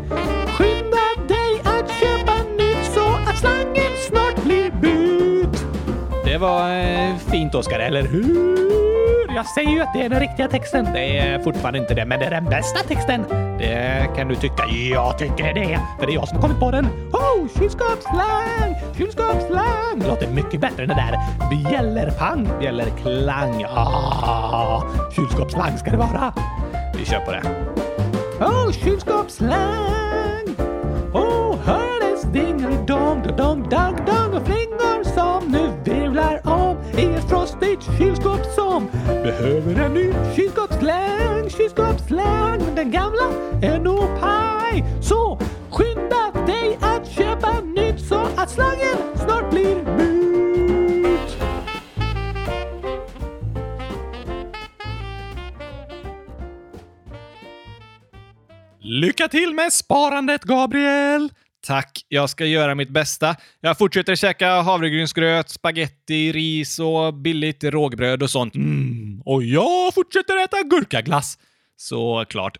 Skynda 0.56 1.06
dig 1.28 1.60
att 1.64 1.90
köpa 2.00 2.34
nytt 2.58 2.84
så 2.94 3.30
att 3.30 3.38
slangen 3.38 3.92
snart 4.08 4.44
blir 4.44 4.70
bytt. 4.70 5.64
Det 6.24 6.38
var 6.38 6.70
eh, 6.70 7.16
fint, 7.30 7.54
Oskar, 7.54 7.78
eller 7.78 8.02
hur? 8.02 8.91
Jag 9.34 9.46
säger 9.46 9.70
ju 9.70 9.80
att 9.80 9.92
det 9.94 10.02
är 10.02 10.08
den 10.08 10.20
riktiga 10.20 10.48
texten. 10.48 10.88
Det 10.92 11.18
är 11.18 11.38
fortfarande 11.38 11.78
inte 11.78 11.94
det, 11.94 12.04
men 12.04 12.18
det 12.18 12.24
är 12.26 12.30
den 12.30 12.44
bästa 12.44 12.80
texten. 12.80 13.24
Det 13.58 14.08
kan 14.16 14.28
du 14.28 14.34
tycka. 14.34 14.66
Jag 14.92 15.18
tycker 15.18 15.54
det, 15.54 15.78
för 15.98 16.06
det 16.06 16.12
är 16.12 16.14
jag 16.14 16.28
som 16.28 16.36
har 16.36 16.42
kommit 16.42 16.60
på 16.60 16.70
den. 16.70 16.86
Oh, 17.12 17.48
kylskåpsslang! 17.58 18.74
Kylskåpsslang! 18.96 19.98
Det 19.98 20.06
låter 20.06 20.28
mycket 20.28 20.60
bättre 20.60 20.82
än 20.82 20.88
det 20.88 20.94
där 20.94 21.18
bjällerpang, 21.70 22.48
bjällerklang. 22.60 23.64
Ah, 23.74 24.82
kylskåpsslang 25.16 25.78
ska 25.78 25.90
det 25.90 25.96
vara. 25.96 26.34
Vi 26.98 27.04
kör 27.04 27.20
på 27.20 27.32
det. 27.32 27.42
Oh, 28.40 28.72
kylskåpsslang! 28.72 30.56
Oh, 31.12 31.56
hördes 31.64 32.22
dingelidong, 32.22 33.22
dong, 33.36 33.68
dong, 33.70 33.96
dong 34.06 34.34
och 34.34 34.46
fling 34.46 34.71
behöver 39.22 39.84
en 39.84 39.94
ny 39.94 40.12
kylskåpsslang, 40.36 41.50
kylskåpsslang. 41.50 42.58
Men 42.64 42.74
den 42.74 42.90
gamla 42.90 43.24
är 43.62 43.78
nog 43.78 44.20
paj. 44.20 44.84
Så 45.02 45.38
skynda 45.70 46.46
dig 46.46 46.78
att 46.80 47.08
köpa 47.08 47.60
nytt 47.60 48.00
så 48.00 48.20
att 48.36 48.50
slangen 48.50 48.96
snart 49.16 49.50
blir 49.50 49.76
mut. 49.96 51.36
Lycka 58.80 59.28
till 59.28 59.54
med 59.54 59.72
sparandet, 59.72 60.42
Gabriel! 60.42 61.30
Tack, 61.66 62.04
jag 62.08 62.30
ska 62.30 62.46
göra 62.46 62.74
mitt 62.74 62.90
bästa. 62.90 63.36
Jag 63.60 63.78
fortsätter 63.78 64.14
käka 64.14 64.60
havregrynsgröt, 64.60 65.48
spaghetti, 65.48 66.32
ris 66.32 66.78
och 66.78 67.14
billigt 67.14 67.64
rågbröd 67.64 68.22
och 68.22 68.30
sånt. 68.30 68.54
Mm, 68.54 69.22
och 69.24 69.42
jag 69.42 69.94
fortsätter 69.94 70.44
äta 70.44 70.62
gurkaglass. 70.62 71.38
Såklart. 71.76 72.58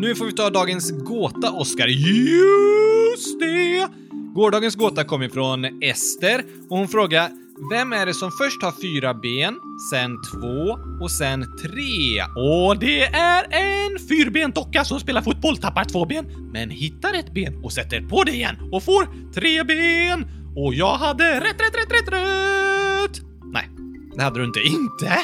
Nu 0.00 0.14
får 0.14 0.24
vi 0.26 0.32
ta 0.32 0.50
dagens 0.50 0.90
gåta, 0.90 1.52
Oskar. 1.52 1.86
Just 1.86 3.40
det! 3.40 3.88
Gårdagens 4.34 4.76
gåta 4.76 5.04
kom 5.04 5.22
ifrån 5.22 5.82
Ester 5.82 6.44
och 6.70 6.78
hon 6.78 6.88
frågar 6.88 7.30
vem 7.70 7.92
är 7.92 8.06
det 8.06 8.14
som 8.14 8.32
först 8.32 8.62
har 8.62 8.72
fyra 8.72 9.14
ben, 9.14 9.60
sen 9.90 10.16
två 10.22 10.78
och 11.00 11.10
sen 11.10 11.46
tre? 11.62 12.22
Och 12.36 12.78
det 12.78 13.02
är 13.02 13.44
en 13.50 13.98
fyrbent 14.08 14.54
docka 14.54 14.84
som 14.84 15.00
spelar 15.00 15.22
fotboll, 15.22 15.56
tappar 15.56 15.84
två 15.84 16.04
ben, 16.06 16.50
men 16.52 16.70
hittar 16.70 17.14
ett 17.14 17.34
ben 17.34 17.64
och 17.64 17.72
sätter 17.72 18.00
på 18.00 18.24
det 18.24 18.32
igen 18.32 18.56
och 18.72 18.82
får 18.82 19.32
tre 19.34 19.64
ben. 19.64 20.26
Och 20.56 20.74
jag 20.74 20.94
hade 20.94 21.40
rätt, 21.40 21.60
rätt, 21.60 21.74
rätt, 21.74 21.92
rätt, 21.92 22.12
rätt! 22.12 23.20
Nej, 23.52 23.68
det 24.16 24.22
hade 24.22 24.38
du 24.38 24.44
inte. 24.44 24.60
Inte? 24.60 25.18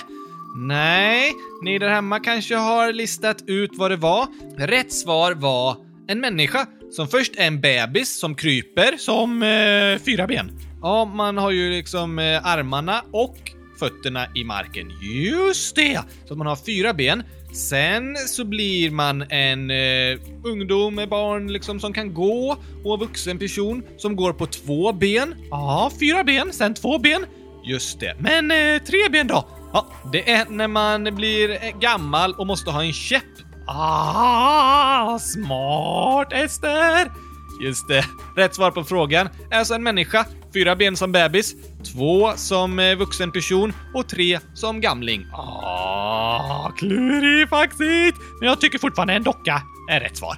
Nej, 0.56 1.32
ni 1.62 1.78
där 1.78 1.88
hemma 1.88 2.20
kanske 2.20 2.56
har 2.56 2.92
listat 2.92 3.42
ut 3.46 3.70
vad 3.74 3.90
det 3.90 3.96
var. 3.96 4.26
Rätt 4.58 4.92
svar 4.92 5.32
var 5.34 5.76
en 6.08 6.20
människa 6.20 6.66
som 6.90 7.08
först 7.08 7.36
är 7.36 7.46
en 7.46 7.60
bebis 7.60 8.18
som 8.18 8.34
kryper. 8.34 8.96
Som 8.96 9.42
eh, 9.42 10.04
fyra 10.04 10.26
ben. 10.26 10.50
Ja, 10.84 11.04
man 11.04 11.38
har 11.38 11.50
ju 11.50 11.70
liksom 11.70 12.18
eh, 12.18 12.46
armarna 12.46 13.02
och 13.12 13.36
fötterna 13.78 14.26
i 14.34 14.44
marken. 14.44 14.92
Just 15.00 15.76
det! 15.76 16.00
Så 16.26 16.34
att 16.34 16.38
man 16.38 16.46
har 16.46 16.56
fyra 16.56 16.92
ben. 16.94 17.22
Sen 17.52 18.16
så 18.16 18.44
blir 18.44 18.90
man 18.90 19.22
en 19.22 19.70
eh, 19.70 20.18
ungdom 20.44 20.94
med 20.94 21.08
barn 21.08 21.52
liksom 21.52 21.80
som 21.80 21.92
kan 21.92 22.14
gå 22.14 22.56
och 22.84 22.94
en 22.94 23.00
vuxen 23.00 23.38
person 23.38 23.82
som 23.96 24.16
går 24.16 24.32
på 24.32 24.46
två 24.46 24.92
ben. 24.92 25.34
Ja, 25.50 25.90
fyra 26.00 26.24
ben, 26.24 26.52
sen 26.52 26.74
två 26.74 26.98
ben. 26.98 27.26
Just 27.64 28.00
det. 28.00 28.16
Men 28.18 28.50
eh, 28.50 28.82
tre 28.82 29.08
ben 29.12 29.26
då? 29.26 29.48
Ja, 29.72 29.86
det 30.12 30.30
är 30.30 30.46
när 30.50 30.68
man 30.68 31.04
blir 31.04 31.50
eh, 31.50 31.78
gammal 31.80 32.34
och 32.34 32.46
måste 32.46 32.70
ha 32.70 32.82
en 32.82 32.92
käpp. 32.92 33.22
Ah, 33.66 35.18
smart 35.18 36.32
Ester! 36.32 37.33
Just 37.60 37.88
det. 37.88 38.04
Rätt 38.36 38.54
svar 38.54 38.70
på 38.70 38.84
frågan 38.84 39.28
är 39.50 39.58
alltså 39.58 39.74
en 39.74 39.82
människa, 39.82 40.26
fyra 40.54 40.76
ben 40.76 40.96
som 40.96 41.12
bebis, 41.12 41.54
två 41.92 42.32
som 42.36 42.78
eh, 42.78 42.96
vuxen 42.96 43.32
person 43.32 43.72
och 43.94 44.08
tre 44.08 44.38
som 44.54 44.80
gamling. 44.80 45.26
Ah, 45.32 46.70
klurifaxigt! 46.78 48.18
Men 48.40 48.48
jag 48.48 48.60
tycker 48.60 48.78
fortfarande 48.78 49.14
en 49.14 49.22
docka 49.22 49.62
är 49.90 50.00
rätt 50.00 50.16
svar. 50.16 50.36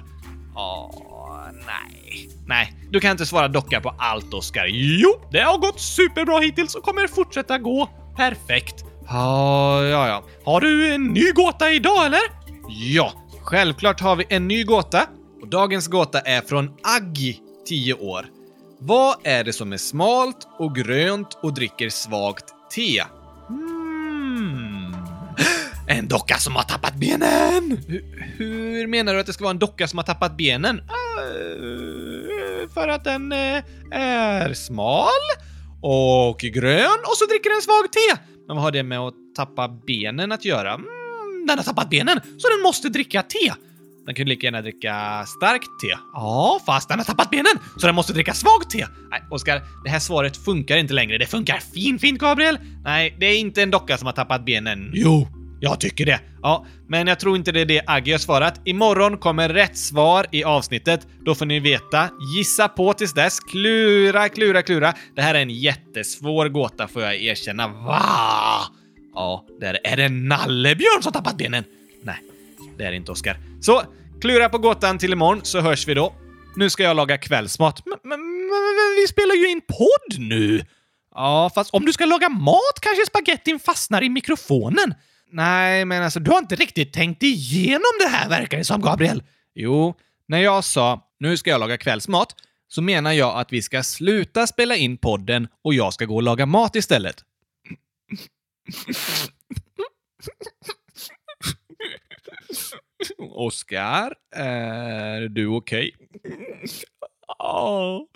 Ah, 0.55 0.89
nej. 1.65 2.29
Nej, 2.45 2.73
du 2.89 2.99
kan 2.99 3.11
inte 3.11 3.25
svara 3.25 3.47
docka 3.47 3.81
på 3.81 3.93
allt, 3.97 4.33
Oskar. 4.33 4.65
Jo, 4.69 5.09
det 5.31 5.39
har 5.39 5.57
gått 5.57 5.79
superbra 5.79 6.39
hittills 6.39 6.75
och 6.75 6.83
kommer 6.83 7.07
fortsätta 7.07 7.57
gå 7.57 7.89
perfekt. 8.15 8.85
Ja, 9.07 9.83
ja, 9.83 10.07
ja. 10.07 10.23
Har 10.45 10.61
du 10.61 10.93
en 10.93 11.03
ny 11.03 11.31
gåta 11.31 11.71
idag 11.71 12.05
eller? 12.05 12.19
Ja, 12.69 13.11
självklart 13.41 13.99
har 14.01 14.15
vi 14.15 14.25
en 14.29 14.47
ny 14.47 14.63
gåta. 14.63 15.05
Dagens 15.51 15.87
gåta 15.87 16.19
är 16.19 16.41
från 16.41 16.71
Aggi, 16.83 17.39
10 17.67 17.93
år. 17.93 18.25
Vad 18.79 19.15
är 19.23 19.43
det 19.43 19.53
som 19.53 19.73
är 19.73 19.77
smalt 19.77 20.47
och 20.59 20.75
grönt 20.75 21.37
och 21.43 21.53
dricker 21.53 21.89
svagt 21.89 22.45
te? 22.75 23.03
Hmm. 23.47 24.95
En 25.87 26.07
docka 26.07 26.37
som 26.37 26.55
har 26.55 26.63
tappat 26.63 26.95
benen! 26.95 27.77
Hur, 27.87 28.03
hur 28.37 28.87
menar 28.87 29.13
du 29.13 29.19
att 29.19 29.25
det 29.25 29.33
ska 29.33 29.43
vara 29.43 29.51
en 29.51 29.59
docka 29.59 29.87
som 29.87 29.97
har 29.97 30.03
tappat 30.03 30.37
benen? 30.37 30.79
Uh, 30.79 30.83
för 32.73 32.87
att 32.87 33.03
den 33.03 33.31
uh, 33.31 33.63
är 33.91 34.53
smal 34.53 35.07
och 35.81 36.39
grön 36.39 36.99
och 37.05 37.17
så 37.17 37.25
dricker 37.25 37.49
den 37.49 37.61
svag 37.61 37.91
te. 37.91 38.21
Men 38.47 38.55
vad 38.55 38.63
har 38.63 38.71
det 38.71 38.83
med 38.83 38.99
att 38.99 39.13
tappa 39.35 39.67
benen 39.67 40.31
att 40.31 40.45
göra? 40.45 40.73
Mm, 40.73 40.87
den 41.47 41.57
har 41.57 41.63
tappat 41.63 41.89
benen, 41.89 42.19
så 42.37 42.47
den 42.47 42.61
måste 42.63 42.89
dricka 42.89 43.23
te. 43.23 43.53
Den 44.07 44.15
kan 44.15 44.25
ju 44.25 44.29
lika 44.29 44.47
gärna 44.47 44.61
dricka 44.61 45.25
starkt 45.25 45.79
te. 45.81 45.97
Ja, 46.13 46.59
fast 46.65 46.89
den 46.89 46.99
har 46.99 47.05
tappat 47.05 47.29
benen, 47.29 47.53
så 47.77 47.87
den 47.87 47.95
måste 47.95 48.13
dricka 48.13 48.33
svagt 48.33 48.69
te. 48.69 48.85
Nej, 49.11 49.23
Oskar, 49.29 49.61
det 49.83 49.89
här 49.89 49.99
svaret 49.99 50.37
funkar 50.37 50.77
inte 50.77 50.93
längre. 50.93 51.17
Det 51.17 51.25
funkar 51.25 51.59
fin, 51.73 51.99
fint, 51.99 52.19
Gabriel. 52.19 52.59
Nej, 52.83 53.15
det 53.19 53.25
är 53.25 53.39
inte 53.39 53.63
en 53.63 53.71
docka 53.71 53.97
som 53.97 54.05
har 54.05 54.13
tappat 54.13 54.45
benen. 54.45 54.91
Jo, 54.93 55.27
jag 55.59 55.79
tycker 55.79 56.05
det. 56.05 56.19
Ja, 56.41 56.65
men 56.87 57.07
jag 57.07 57.19
tror 57.19 57.35
inte 57.35 57.51
det 57.51 57.61
är 57.61 57.65
det 57.65 57.81
Aggie 57.87 58.13
har 58.13 58.19
svarat. 58.19 58.61
Imorgon 58.65 59.17
kommer 59.17 59.49
rätt 59.49 59.77
svar 59.77 60.25
i 60.31 60.43
avsnittet. 60.43 61.07
Då 61.25 61.35
får 61.35 61.45
ni 61.45 61.59
veta. 61.59 62.09
Gissa 62.35 62.67
på 62.67 62.93
tills 62.93 63.13
dess. 63.13 63.39
Klura, 63.39 64.29
klura, 64.29 64.61
klura. 64.61 64.93
Det 65.15 65.21
här 65.21 65.35
är 65.35 65.41
en 65.41 65.49
jättesvår 65.49 66.49
gåta 66.49 66.87
får 66.87 67.01
jag 67.01 67.15
erkänna. 67.15 67.67
Va? 67.67 68.01
Ja, 69.13 69.45
det 69.59 69.65
är 69.65 69.73
det. 69.73 69.79
Är 69.83 69.97
det 69.97 70.09
nallebjörn 70.09 71.03
som 71.03 71.13
tappat 71.13 71.37
benen? 71.37 71.63
Nej, 72.03 72.17
det 72.77 72.85
är 72.85 72.91
det 72.91 72.97
inte 72.97 73.11
Oskar. 73.11 73.37
Så, 73.61 73.83
klura 74.21 74.49
på 74.49 74.57
gåtan 74.57 74.97
till 74.97 75.13
imorgon 75.13 75.41
så 75.43 75.61
hörs 75.61 75.87
vi 75.87 75.93
då. 75.93 76.13
Nu 76.55 76.69
ska 76.69 76.83
jag 76.83 76.95
laga 76.95 77.17
kvällsmat. 77.17 77.81
Men, 77.85 77.97
men, 78.03 78.19
men 78.19 79.01
vi 79.01 79.07
spelar 79.07 79.35
ju 79.35 79.49
in 79.49 79.61
podd 79.61 80.19
nu! 80.19 80.65
Ja, 81.15 81.51
fast 81.55 81.73
om 81.73 81.85
du 81.85 81.93
ska 81.93 82.05
laga 82.05 82.29
mat 82.29 82.79
kanske 82.81 83.05
spagettin 83.05 83.59
fastnar 83.59 84.03
i 84.03 84.09
mikrofonen? 84.09 84.93
Nej, 85.31 85.85
men 85.85 86.03
alltså 86.03 86.19
du 86.19 86.31
har 86.31 86.37
inte 86.37 86.55
riktigt 86.55 86.93
tänkt 86.93 87.23
igenom 87.23 87.91
det 87.99 88.07
här 88.07 88.29
verkar 88.29 88.57
det 88.57 88.63
som, 88.63 88.81
Gabriel. 88.81 89.23
Jo, 89.55 89.95
när 90.27 90.39
jag 90.39 90.63
sa 90.63 91.01
“nu 91.19 91.37
ska 91.37 91.49
jag 91.49 91.59
laga 91.59 91.77
kvällsmat” 91.77 92.35
så 92.67 92.81
menar 92.81 93.11
jag 93.11 93.39
att 93.39 93.53
vi 93.53 93.61
ska 93.61 93.83
sluta 93.83 94.47
spela 94.47 94.75
in 94.75 94.97
podden 94.97 95.47
och 95.63 95.73
jag 95.73 95.93
ska 95.93 96.05
gå 96.05 96.15
och 96.15 96.23
laga 96.23 96.45
mat 96.45 96.75
istället. 96.75 97.23
Oskar, 103.17 104.13
är 104.35 105.21
du 105.21 105.47
okej? 105.47 105.91
Okay? 105.97 106.69
Ja, 107.39 108.07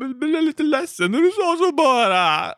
jag 0.00 0.18
blev 0.18 0.42
lite 0.42 0.62
ledsen 0.62 1.10
när 1.10 1.18
du 1.18 1.30
sa 1.30 1.56
så 1.66 1.72
bara. 1.72 2.54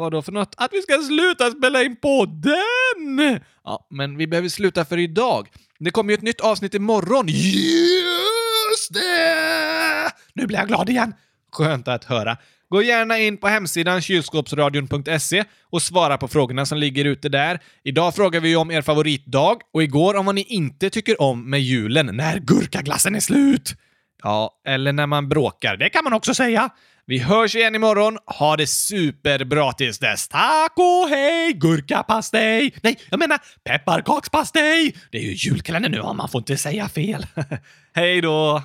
Vad 0.00 0.12
då 0.12 0.22
för 0.22 0.32
något? 0.32 0.54
Att 0.56 0.72
vi 0.72 0.82
ska 0.82 0.98
sluta 0.98 1.50
spela 1.50 1.82
in 1.82 1.96
podden! 1.96 3.40
Ja, 3.64 3.86
men 3.90 4.16
vi 4.16 4.26
behöver 4.26 4.48
sluta 4.48 4.84
för 4.84 4.98
idag. 4.98 5.48
Det 5.78 5.90
kommer 5.90 6.10
ju 6.10 6.14
ett 6.14 6.22
nytt 6.22 6.40
avsnitt 6.40 6.74
imorgon. 6.74 7.28
Just 7.28 8.94
det! 8.94 10.10
Nu 10.32 10.46
blir 10.46 10.58
jag 10.58 10.68
glad 10.68 10.88
igen. 10.88 11.14
Skönt 11.52 11.88
att 11.88 12.04
höra. 12.04 12.36
Gå 12.70 12.82
gärna 12.82 13.18
in 13.18 13.36
på 13.36 13.48
hemsidan 13.48 14.02
kylskåpsradion.se 14.02 15.44
och 15.70 15.82
svara 15.82 16.18
på 16.18 16.28
frågorna 16.28 16.66
som 16.66 16.78
ligger 16.78 17.04
ute 17.04 17.28
där. 17.28 17.60
Idag 17.84 18.14
frågar 18.14 18.40
vi 18.40 18.56
om 18.56 18.70
er 18.70 18.82
favoritdag 18.82 19.56
och 19.74 19.82
igår 19.82 20.14
om 20.16 20.26
vad 20.26 20.34
ni 20.34 20.42
inte 20.42 20.90
tycker 20.90 21.22
om 21.22 21.50
med 21.50 21.60
julen. 21.60 22.06
När 22.06 22.38
gurkaglassen 22.38 23.14
är 23.14 23.20
slut! 23.20 23.74
Ja, 24.22 24.60
eller 24.66 24.92
när 24.92 25.06
man 25.06 25.28
bråkar. 25.28 25.76
Det 25.76 25.88
kan 25.88 26.04
man 26.04 26.12
också 26.12 26.34
säga. 26.34 26.70
Vi 27.06 27.18
hörs 27.18 27.56
igen 27.56 27.74
imorgon. 27.74 28.18
Ha 28.26 28.56
det 28.56 28.66
superbra 28.66 29.72
tills 29.72 29.98
dess. 29.98 30.28
Tack 30.28 30.72
och 30.76 31.08
hej! 31.08 31.52
Gurkapastej! 31.52 32.74
Nej, 32.82 32.98
jag 33.10 33.18
menar 33.18 33.38
pepparkakspastej! 33.64 34.96
Det 35.10 35.18
är 35.18 35.22
ju 35.22 35.32
julkalender 35.32 35.88
nu 35.88 36.02
man 36.02 36.28
får 36.28 36.38
inte 36.38 36.56
säga 36.56 36.88
fel. 36.88 37.26
hej 37.94 38.20
då! 38.20 38.62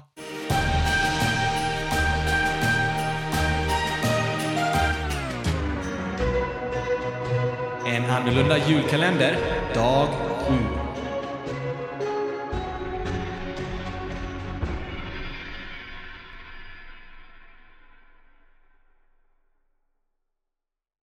Annorlunda 8.13 8.58
julkalender, 8.58 9.38
dag 9.76 10.10
7. 10.49 10.83